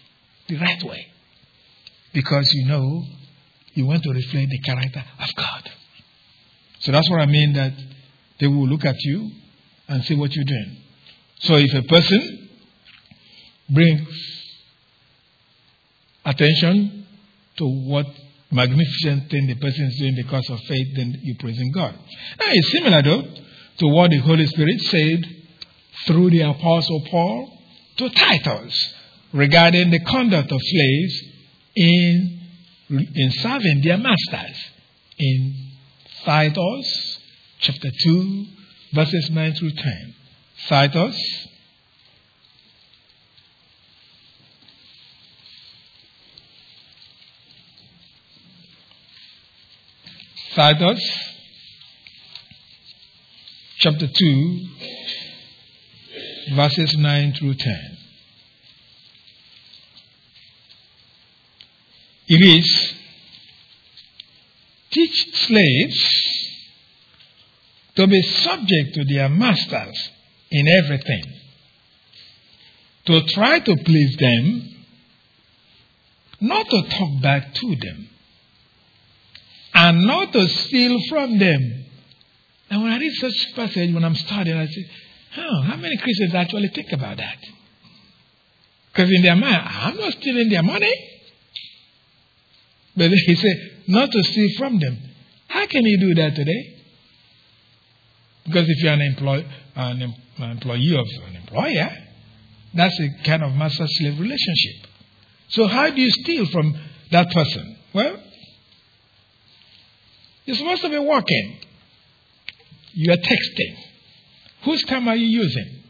[0.48, 1.08] the right way.
[2.14, 3.04] Because you know
[3.74, 5.70] you want to reflect the character of God.
[6.80, 7.74] So that's what I mean that
[8.40, 9.32] they will look at you
[9.88, 10.78] and see what you're doing.
[11.40, 12.50] So if a person
[13.70, 14.08] brings
[16.26, 17.06] attention
[17.58, 18.06] to what
[18.52, 21.94] magnificent thing the person is doing because of faith, then you're praising God.
[21.94, 23.24] Now, it's similar, though,
[23.80, 25.26] to what the Holy Spirit said
[26.06, 27.60] through the Apostle Paul
[27.98, 28.94] to Titus
[29.34, 31.22] regarding the conduct of slaves
[31.76, 32.40] in,
[32.90, 34.58] in serving their masters.
[35.20, 35.72] In
[36.24, 37.20] Titus
[37.60, 38.46] chapter 2,
[38.94, 40.16] verses 9 through 10.
[40.68, 41.48] Titus
[50.58, 51.00] Titus
[53.78, 54.68] chapter 2,
[56.56, 57.98] verses 9 through 10.
[62.30, 62.94] It is
[64.90, 66.26] teach slaves
[67.98, 70.10] to be subject to their masters
[70.50, 71.24] in everything,
[73.06, 74.86] to try to please them,
[76.42, 78.07] not to talk back to them
[79.80, 81.86] and not to steal from them.
[82.70, 84.86] And when I read such passage, when I'm studying, I say,
[85.34, 87.38] huh, how many Christians actually think about that?
[88.92, 90.92] Because in their mind, I'm not stealing their money.
[92.96, 94.98] But he said, not to steal from them.
[95.48, 96.84] How can you do that today?
[98.46, 101.90] Because if you're an, employ, an, an employee of an employer,
[102.74, 104.88] that's a kind of master slave relationship.
[105.50, 106.76] So, how do you steal from
[107.12, 107.78] that person?
[107.94, 108.24] Well,
[110.48, 111.60] you're supposed to be working.
[112.94, 113.76] You are texting.
[114.64, 115.84] Whose time are you using?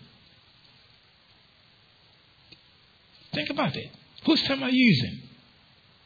[3.33, 3.89] Think about it.
[4.25, 5.21] Whose time are you using?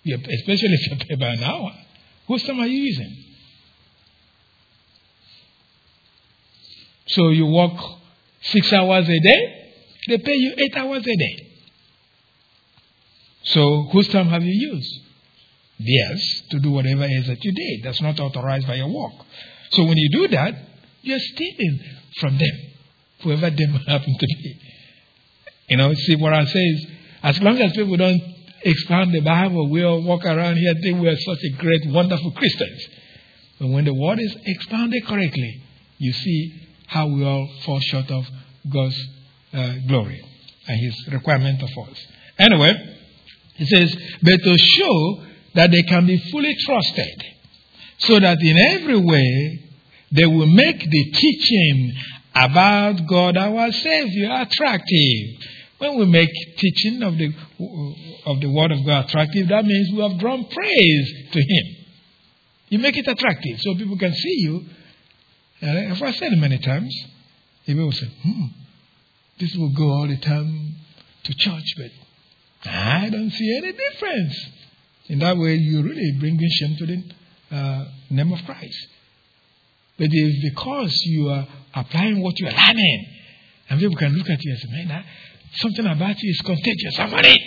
[0.03, 1.71] especially if you pay by an hour.
[2.27, 3.23] Whose time are you using?
[7.07, 7.79] So you work
[8.41, 9.71] six hours a day,
[10.07, 11.47] they pay you eight hours a day.
[13.43, 15.01] So whose time have you used?
[15.85, 17.85] Theirs to do whatever it is that you did.
[17.85, 19.25] That's not authorized by your work.
[19.71, 20.53] So when you do that,
[21.01, 21.79] you're stealing
[22.19, 22.59] from them,
[23.23, 24.59] whoever them happen to be.
[25.69, 26.87] You know, see what I say is,
[27.23, 28.21] as long as people don't
[28.63, 32.31] expound the Bible, we all walk around here think we are such a great, wonderful
[32.31, 32.87] Christians.
[33.59, 35.61] But when the word is expounded correctly,
[35.97, 38.25] you see how we all fall short of
[38.71, 39.07] God's
[39.53, 40.21] uh, glory
[40.67, 42.05] and His requirement of us.
[42.37, 42.73] Anyway,
[43.55, 45.23] he says, but to show
[45.53, 47.23] that they can be fully trusted,
[47.99, 49.59] so that in every way
[50.11, 51.93] they will make the teaching
[52.33, 55.47] about God our Savior attractive.
[55.77, 57.33] When we make teaching of the,
[58.25, 61.75] of the Word of God attractive, that means we have drawn praise to Him.
[62.69, 64.65] You make it attractive so people can see you.
[65.61, 66.95] If I said it many times,
[67.65, 68.45] people will say, hmm,
[69.39, 70.75] this will go all the time
[71.23, 71.91] to church, but
[72.69, 74.49] I don't see any difference.
[75.11, 77.03] In that way, you really bring shame to the
[77.53, 78.87] uh, name of Christ.
[79.97, 81.45] But it's because you are
[81.75, 83.05] applying what you are learning,
[83.69, 85.03] and people can look at you and say, man,
[85.55, 86.97] something about you is contagious.
[86.97, 87.41] I'm on it.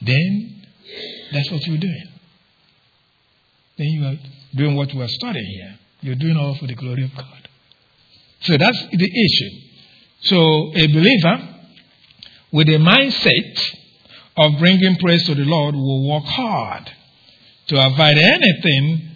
[0.00, 0.64] Then
[1.32, 2.08] that's what you're doing.
[3.76, 4.16] Then you are
[4.56, 5.78] doing what we are studying here.
[6.00, 7.46] You're doing all for the glory of God.
[8.40, 9.50] So that's the issue.
[10.22, 11.56] So a believer
[12.52, 13.74] with a mindset
[14.38, 16.90] of bringing praise to the Lord will work hard
[17.68, 19.10] to avoid anything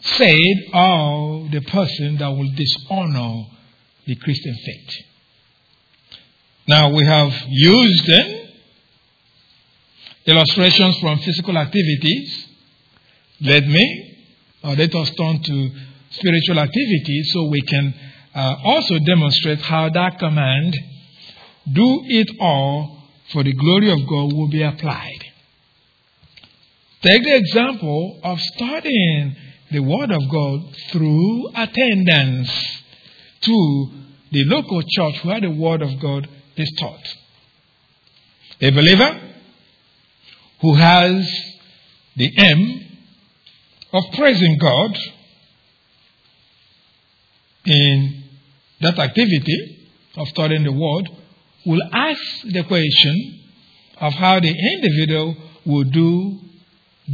[0.00, 3.46] said of the person that will dishonor
[4.06, 5.04] the Christian faith.
[6.66, 8.10] Now we have used
[10.26, 12.48] illustrations from physical activities.
[13.40, 14.26] Let me,
[14.64, 15.70] or let us turn to
[16.10, 17.94] spiritual activities so we can
[18.34, 20.74] uh, also demonstrate how that command,
[21.70, 23.01] do it all
[23.32, 25.24] for the glory of God, will be applied.
[27.02, 29.36] Take the example of studying
[29.70, 32.50] the Word of God through attendance
[33.40, 33.88] to
[34.30, 37.14] the local church where the Word of God is taught.
[38.60, 39.20] A believer
[40.60, 41.28] who has
[42.16, 42.86] the aim
[43.92, 44.96] of praising God
[47.64, 48.24] in
[48.80, 51.08] that activity of studying the Word
[51.66, 53.40] will ask the question
[53.98, 56.40] of how the individual will do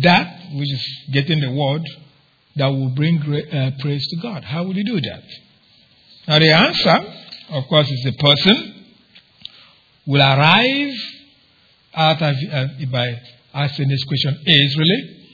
[0.02, 1.82] that which is getting the Word
[2.56, 4.44] that will bring uh, praise to God.
[4.44, 5.22] How will you do that?
[6.26, 7.14] Now, the answer,
[7.50, 8.86] of course, is the person
[10.06, 10.94] will arrive
[11.94, 13.20] at, uh, by
[13.54, 15.26] asking this question is really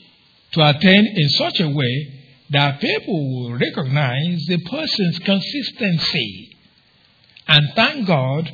[0.52, 6.56] to attend in such a way that people will recognize the person's consistency
[7.48, 8.50] and thank God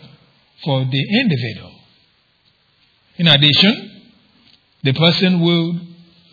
[0.64, 1.74] for the individual.
[3.16, 4.02] In addition,
[4.82, 5.80] the person will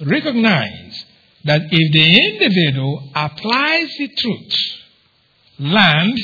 [0.05, 1.05] recognize
[1.45, 4.53] that if the individual applies the truth,
[5.59, 6.19] learned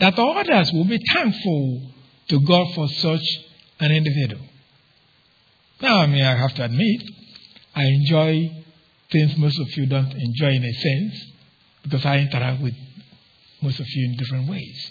[0.00, 1.92] that others will be thankful
[2.28, 3.24] to God for such
[3.80, 4.46] an individual.
[5.80, 7.02] Now, I mean, I have to admit,
[7.74, 8.64] I enjoy
[9.10, 11.32] things most of you don't enjoy in a sense
[11.82, 12.74] because I interact with
[13.60, 14.90] most of you in different ways.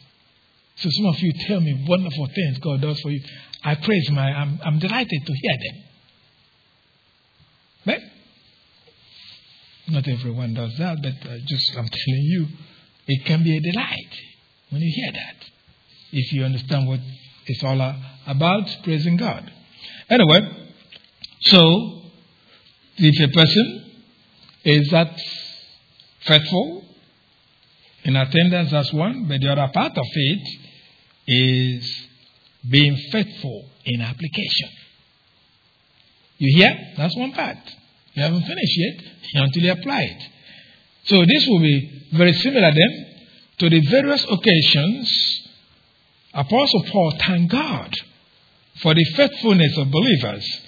[0.76, 3.22] So some of you tell me wonderful things God does for you.
[3.64, 5.84] I praise my, I, I'm, I'm delighted to hear them.
[7.86, 8.00] But
[9.94, 12.48] not everyone does that, but uh, just I'm telling you,
[13.08, 14.14] it can be a delight
[14.70, 15.36] when you hear that.
[16.12, 17.00] If you understand what
[17.46, 17.96] it's all
[18.28, 19.52] about, praising God.
[20.10, 20.72] Anyway,
[21.42, 22.02] so
[22.98, 23.92] if a person
[24.64, 25.20] is that
[26.26, 26.86] faithful
[28.04, 30.60] in attendance, that's one, but the other part of it
[31.28, 32.08] is
[32.70, 34.70] being faithful in application.
[36.38, 36.94] You hear?
[36.98, 37.58] That's one part.
[38.14, 39.04] You haven't finished yet
[39.44, 40.30] until you apply it.
[41.06, 43.06] So this will be very similar then
[43.60, 45.42] to the various occasions
[46.34, 47.94] Apostle Paul thanked God
[48.82, 50.62] for the faithfulness of believers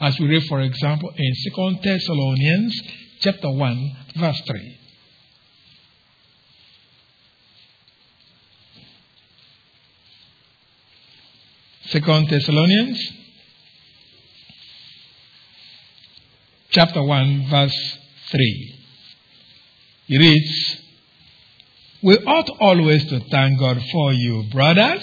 [0.00, 2.80] as we read, for example, in 2 Thessalonians
[3.20, 4.77] chapter 1, verse 3.
[11.90, 13.12] Second Thessalonians
[16.68, 17.98] chapter 1, verse
[18.30, 18.74] 3.
[20.08, 20.82] It reads,
[22.02, 25.02] We ought always to thank God for you, brothers.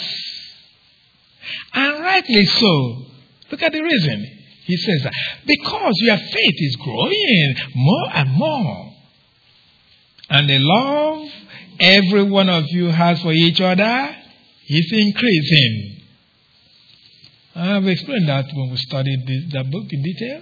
[1.74, 3.06] And rightly so.
[3.50, 4.26] Look at the reason.
[4.66, 5.14] He says, that,
[5.48, 8.94] Because your faith is growing more and more.
[10.30, 11.30] And the love
[11.80, 14.16] every one of you has for each other
[14.68, 16.05] is increasing.
[17.56, 20.42] I have explained that when we studied this, that book in detail.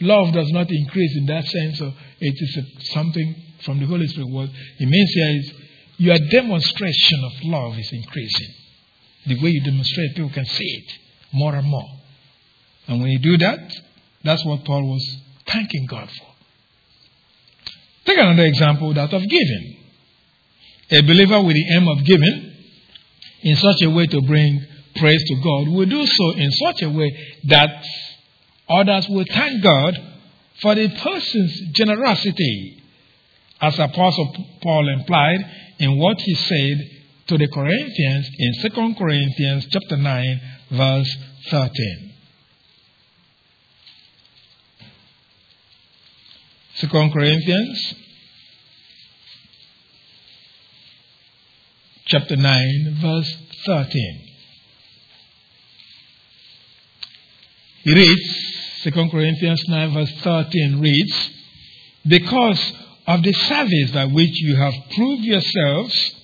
[0.00, 4.28] Love does not increase in that sense, so it is something from the Holy Spirit.
[4.28, 4.48] What
[4.78, 5.52] it means here is
[5.98, 8.54] your demonstration of love is increasing.
[9.26, 10.92] The way you demonstrate, people can see it
[11.32, 11.88] more and more.
[12.86, 13.72] And when you do that,
[14.24, 15.16] that's what Paul was
[15.46, 16.26] thanking God for.
[18.04, 19.76] Take another example that of giving.
[20.90, 22.52] A believer with the aim of giving
[23.42, 24.66] in such a way to bring
[24.96, 27.84] praise to God we do so in such a way that
[28.72, 29.98] Others will thank God
[30.60, 32.82] for the person's generosity
[33.60, 35.40] as Apostle Paul implied
[35.78, 36.90] in what he said
[37.28, 40.40] to the Corinthians in 2 Corinthians chapter 9
[40.70, 41.16] verse
[41.50, 42.14] 13.
[46.78, 47.94] 2 Corinthians
[52.06, 53.36] chapter 9 verse
[53.66, 54.21] 13.
[57.82, 61.30] He reads, 2 Corinthians 9 verse 13 reads,
[62.06, 62.72] Because
[63.06, 66.14] of the service by which you have proved yourselves,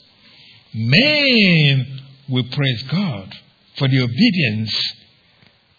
[0.75, 3.35] men will praise God
[3.77, 4.95] for the obedience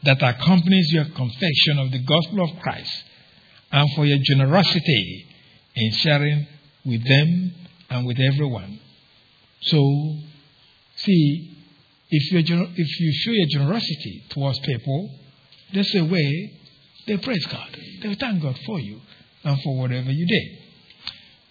[0.04, 3.04] that accompanies your confession of the gospel of Christ
[3.72, 5.28] and for your generosity
[5.76, 6.48] in sharing
[6.86, 7.54] with them
[7.90, 8.80] and with everyone.
[9.62, 10.18] So,
[10.98, 11.58] see,
[12.10, 15.12] if, you if you show your generosity towards people,
[15.74, 16.54] there's a way
[17.08, 17.78] they praise God.
[18.02, 19.02] They thank God for you
[19.44, 20.58] and for whatever you did.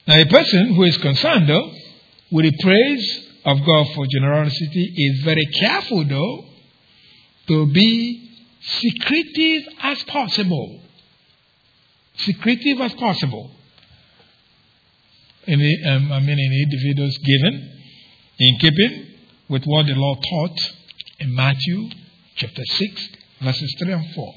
[0.07, 1.71] Now, a person who is concerned, though,
[2.31, 6.45] with the praise of God for generosity is very careful, though,
[7.49, 10.81] to be secretive as possible.
[12.19, 13.51] Secretive as possible.
[15.47, 17.81] In the, um, I mean, in individuals given,
[18.39, 19.07] in keeping
[19.49, 20.59] with what the Lord taught
[21.21, 21.89] in Matthew
[22.37, 23.09] chapter 6,
[23.43, 24.35] verses 3 and 4.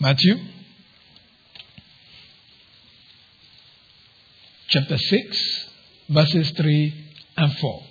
[0.00, 0.34] Matthew
[4.68, 5.68] chapter 6,
[6.10, 7.82] verses 3 and 4.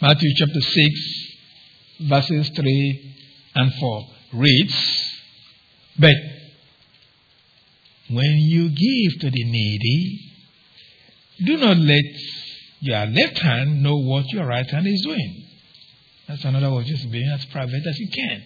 [0.00, 3.14] Matthew chapter 6, verses 3
[3.54, 5.12] and 4 reads,
[5.98, 6.14] But
[8.10, 10.28] when you give to the needy,
[11.44, 12.04] do not let
[12.80, 15.44] your left hand know what your right hand is doing.
[16.26, 18.42] That's another of just being as private as you can.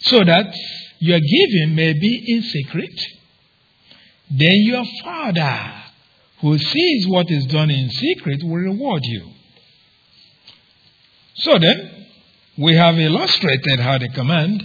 [0.00, 0.54] So that
[0.98, 3.00] your giving may be in secret.
[4.30, 5.72] Then your Father,
[6.40, 9.30] who sees what is done in secret, will reward you.
[11.34, 12.06] So then,
[12.58, 14.62] we have illustrated how the command,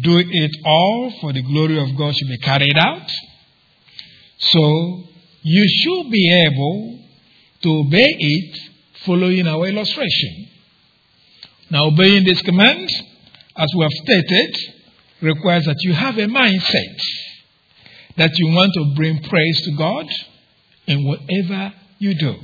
[0.00, 3.10] do it all for the glory of God, should be carried out.
[4.38, 5.04] So,
[5.48, 6.98] you should be able
[7.62, 8.58] to obey it
[9.04, 10.48] following our illustration.
[11.70, 12.90] Now, obeying this command,
[13.56, 14.56] as we have stated,
[15.22, 17.00] requires that you have a mindset
[18.16, 20.08] that you want to bring praise to God
[20.88, 22.34] in whatever you do.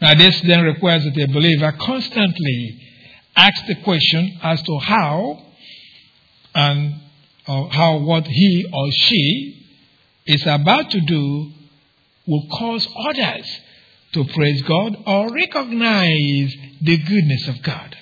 [0.00, 2.80] Now, this then requires that a believer constantly
[3.36, 5.44] asks the question as to how
[6.56, 7.00] and
[7.46, 9.64] how what he or she
[10.26, 11.52] is about to do
[12.30, 13.60] will cause others
[14.12, 17.96] to praise God or recognize the goodness of God.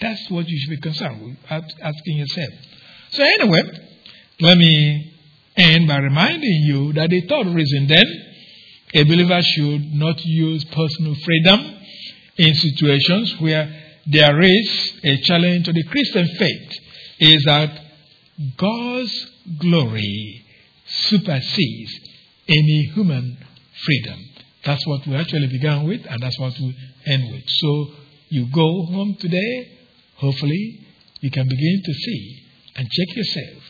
[0.00, 2.50] That's what you should be concerned with, asking yourself.
[3.10, 3.62] So, anyway,
[4.40, 5.14] let me
[5.56, 8.04] end by reminding you that the third reason then
[8.94, 11.76] a believer should not use personal freedom
[12.36, 13.72] in situations where
[14.06, 16.72] there is a challenge to the Christian faith
[17.20, 17.80] is that
[18.56, 20.44] God's glory
[20.86, 22.00] supersedes
[22.48, 23.38] any human
[23.84, 24.18] freedom.
[24.64, 27.44] That's what we actually began with, and that's what we end with.
[27.46, 27.86] So
[28.28, 29.78] you go home today,
[30.16, 30.86] hopefully,
[31.20, 32.42] you can begin to see
[32.76, 33.62] and check yourself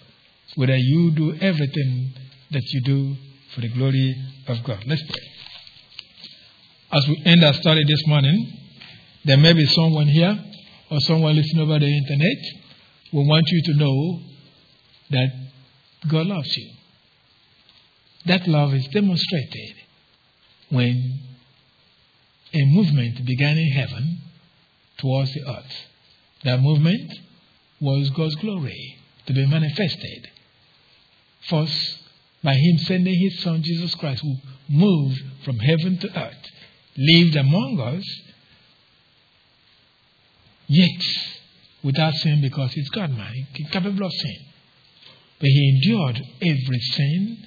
[0.55, 2.13] whether you do everything
[2.51, 3.17] that you do
[3.55, 4.15] for the glory
[4.49, 4.85] of God.
[4.87, 5.29] Let's pray.
[6.93, 8.59] As we end our study this morning,
[9.25, 10.39] there may be someone here
[10.91, 12.37] or someone listening over the internet.
[13.13, 14.21] We want you to know
[15.11, 15.29] that
[16.09, 16.71] God loves you.
[18.27, 19.75] That love is demonstrated
[20.73, 21.21] when
[22.55, 24.19] a movement began in heaven
[24.97, 25.87] towards the earth.
[26.45, 27.13] That movement
[27.79, 28.97] was God's glory
[29.27, 30.31] to be manifested.
[31.43, 31.99] First,
[32.43, 36.51] by Him sending His Son Jesus Christ, who moved from heaven to earth,
[36.97, 38.05] lived among us,
[40.69, 41.05] yet
[41.83, 44.39] without sin because He's God man, incapable of sin.
[45.39, 47.47] But He endured every sin,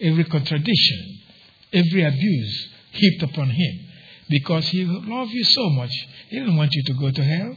[0.00, 1.20] every contradiction,
[1.72, 3.80] every abuse heaped upon him
[4.28, 5.90] because he loved you so much.
[6.28, 7.56] He didn't want you to go to hell.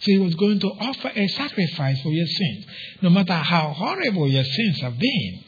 [0.00, 2.66] So he was going to offer a sacrifice for your sins.
[3.02, 5.44] No matter how horrible your sins have been,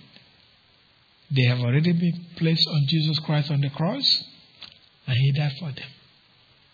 [1.30, 4.24] they have already been placed on Jesus Christ on the cross,
[5.06, 5.88] and he died for them.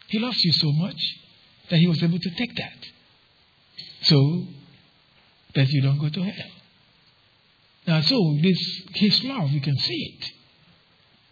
[0.09, 1.01] He loves you so much
[1.71, 2.87] that he was able to take that.
[4.03, 4.45] So
[5.55, 6.51] that you don't go to hell.
[7.87, 10.33] Now, so this his love, you can see it.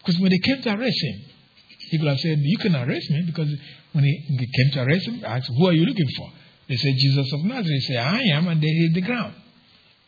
[0.09, 1.21] Because when they came to arrest him,
[1.91, 3.53] he could have said, You can arrest me because
[3.93, 6.33] when he, came to arrest him, asked, Who are you looking for?
[6.67, 7.67] They said, Jesus of Nazareth.
[7.67, 9.35] He said, I am, and they hit the ground.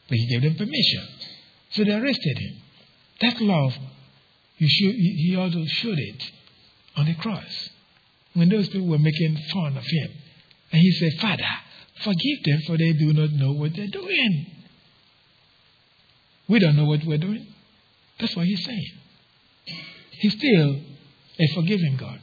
[0.09, 1.07] But he gave them permission.
[1.73, 2.63] So they arrested him.
[3.21, 3.75] That love,
[4.57, 6.31] he also showed it
[6.97, 7.69] on the cross.
[8.33, 10.13] When those people were making fun of him.
[10.73, 11.45] And he said, Father,
[12.03, 14.47] forgive them, for they do not know what they're doing.
[16.49, 17.47] We don't know what we're doing.
[18.19, 19.00] That's what he's saying.
[20.21, 20.77] He's still
[21.39, 22.21] a forgiving God.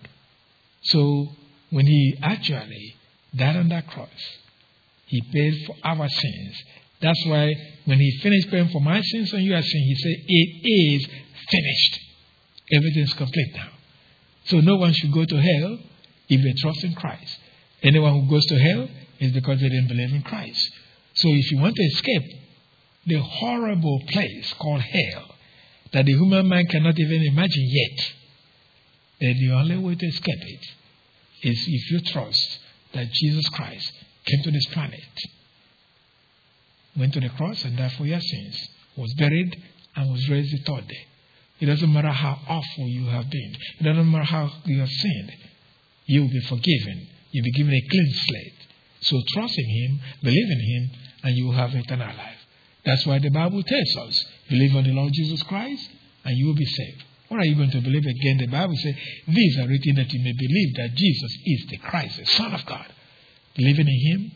[0.83, 1.29] So
[1.71, 2.95] when he actually
[3.35, 4.37] died on that cross,
[5.07, 6.63] he paid for our sins.
[7.01, 11.01] That's why when he finished paying for my sins and your sins, he said, It
[11.01, 11.07] is
[11.49, 11.99] finished.
[12.71, 13.69] Everything's complete now.
[14.45, 15.79] So no one should go to hell
[16.29, 17.39] if they trust in Christ.
[17.81, 18.89] Anyone who goes to hell
[19.19, 20.61] is because they didn't believe in Christ.
[21.15, 22.23] So if you want to escape
[23.07, 25.33] the horrible place called hell
[25.91, 28.13] that the human mind cannot even imagine yet,
[29.19, 30.65] then the only way to escape it
[31.43, 32.59] is if you trust
[32.93, 33.91] that Jesus Christ
[34.25, 35.01] came to this planet,
[36.97, 39.61] went to the cross and died for your sins, was buried
[39.95, 41.07] and was raised the third day.
[41.59, 43.57] It doesn't matter how awful you have been.
[43.79, 45.31] It doesn't matter how you have sinned.
[46.05, 47.07] You will be forgiven.
[47.31, 48.53] You'll be given a clean slate.
[49.01, 50.89] So trust in Him, believe in Him,
[51.23, 52.36] and you will have eternal life.
[52.87, 55.89] That's why the Bible tells us believe on the Lord Jesus Christ,
[56.23, 57.03] and you will be saved.
[57.27, 58.37] What are you going to believe again?
[58.37, 58.95] The Bible says,
[59.27, 62.65] These are written that you may believe that Jesus is the Christ, the Son of
[62.65, 62.87] God.
[63.57, 64.31] Believing in Him,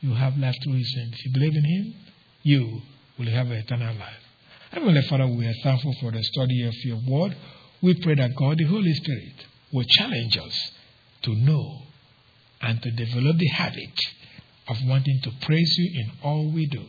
[0.00, 0.92] you have life through His.
[1.12, 1.94] If you believe in Him,
[2.42, 2.82] you
[3.20, 4.24] will have eternal life.
[4.72, 7.36] Heavenly Father, we are thankful for the study of your word.
[7.82, 10.72] We pray that God, the Holy Spirit, will challenge us
[11.22, 11.82] to know
[12.62, 13.94] and to develop the habit
[14.66, 16.84] of wanting to praise you in all we do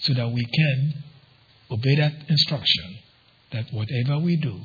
[0.00, 0.94] so that we can
[1.70, 2.98] obey that instruction
[3.52, 4.58] that whatever we do,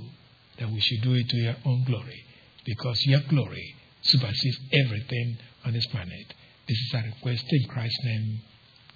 [0.60, 2.24] that we should do it to your own glory
[2.66, 6.34] because your glory supersedes everything on this planet.
[6.68, 8.40] This is our request in Christ's name.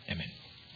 [0.09, 0.31] Amen.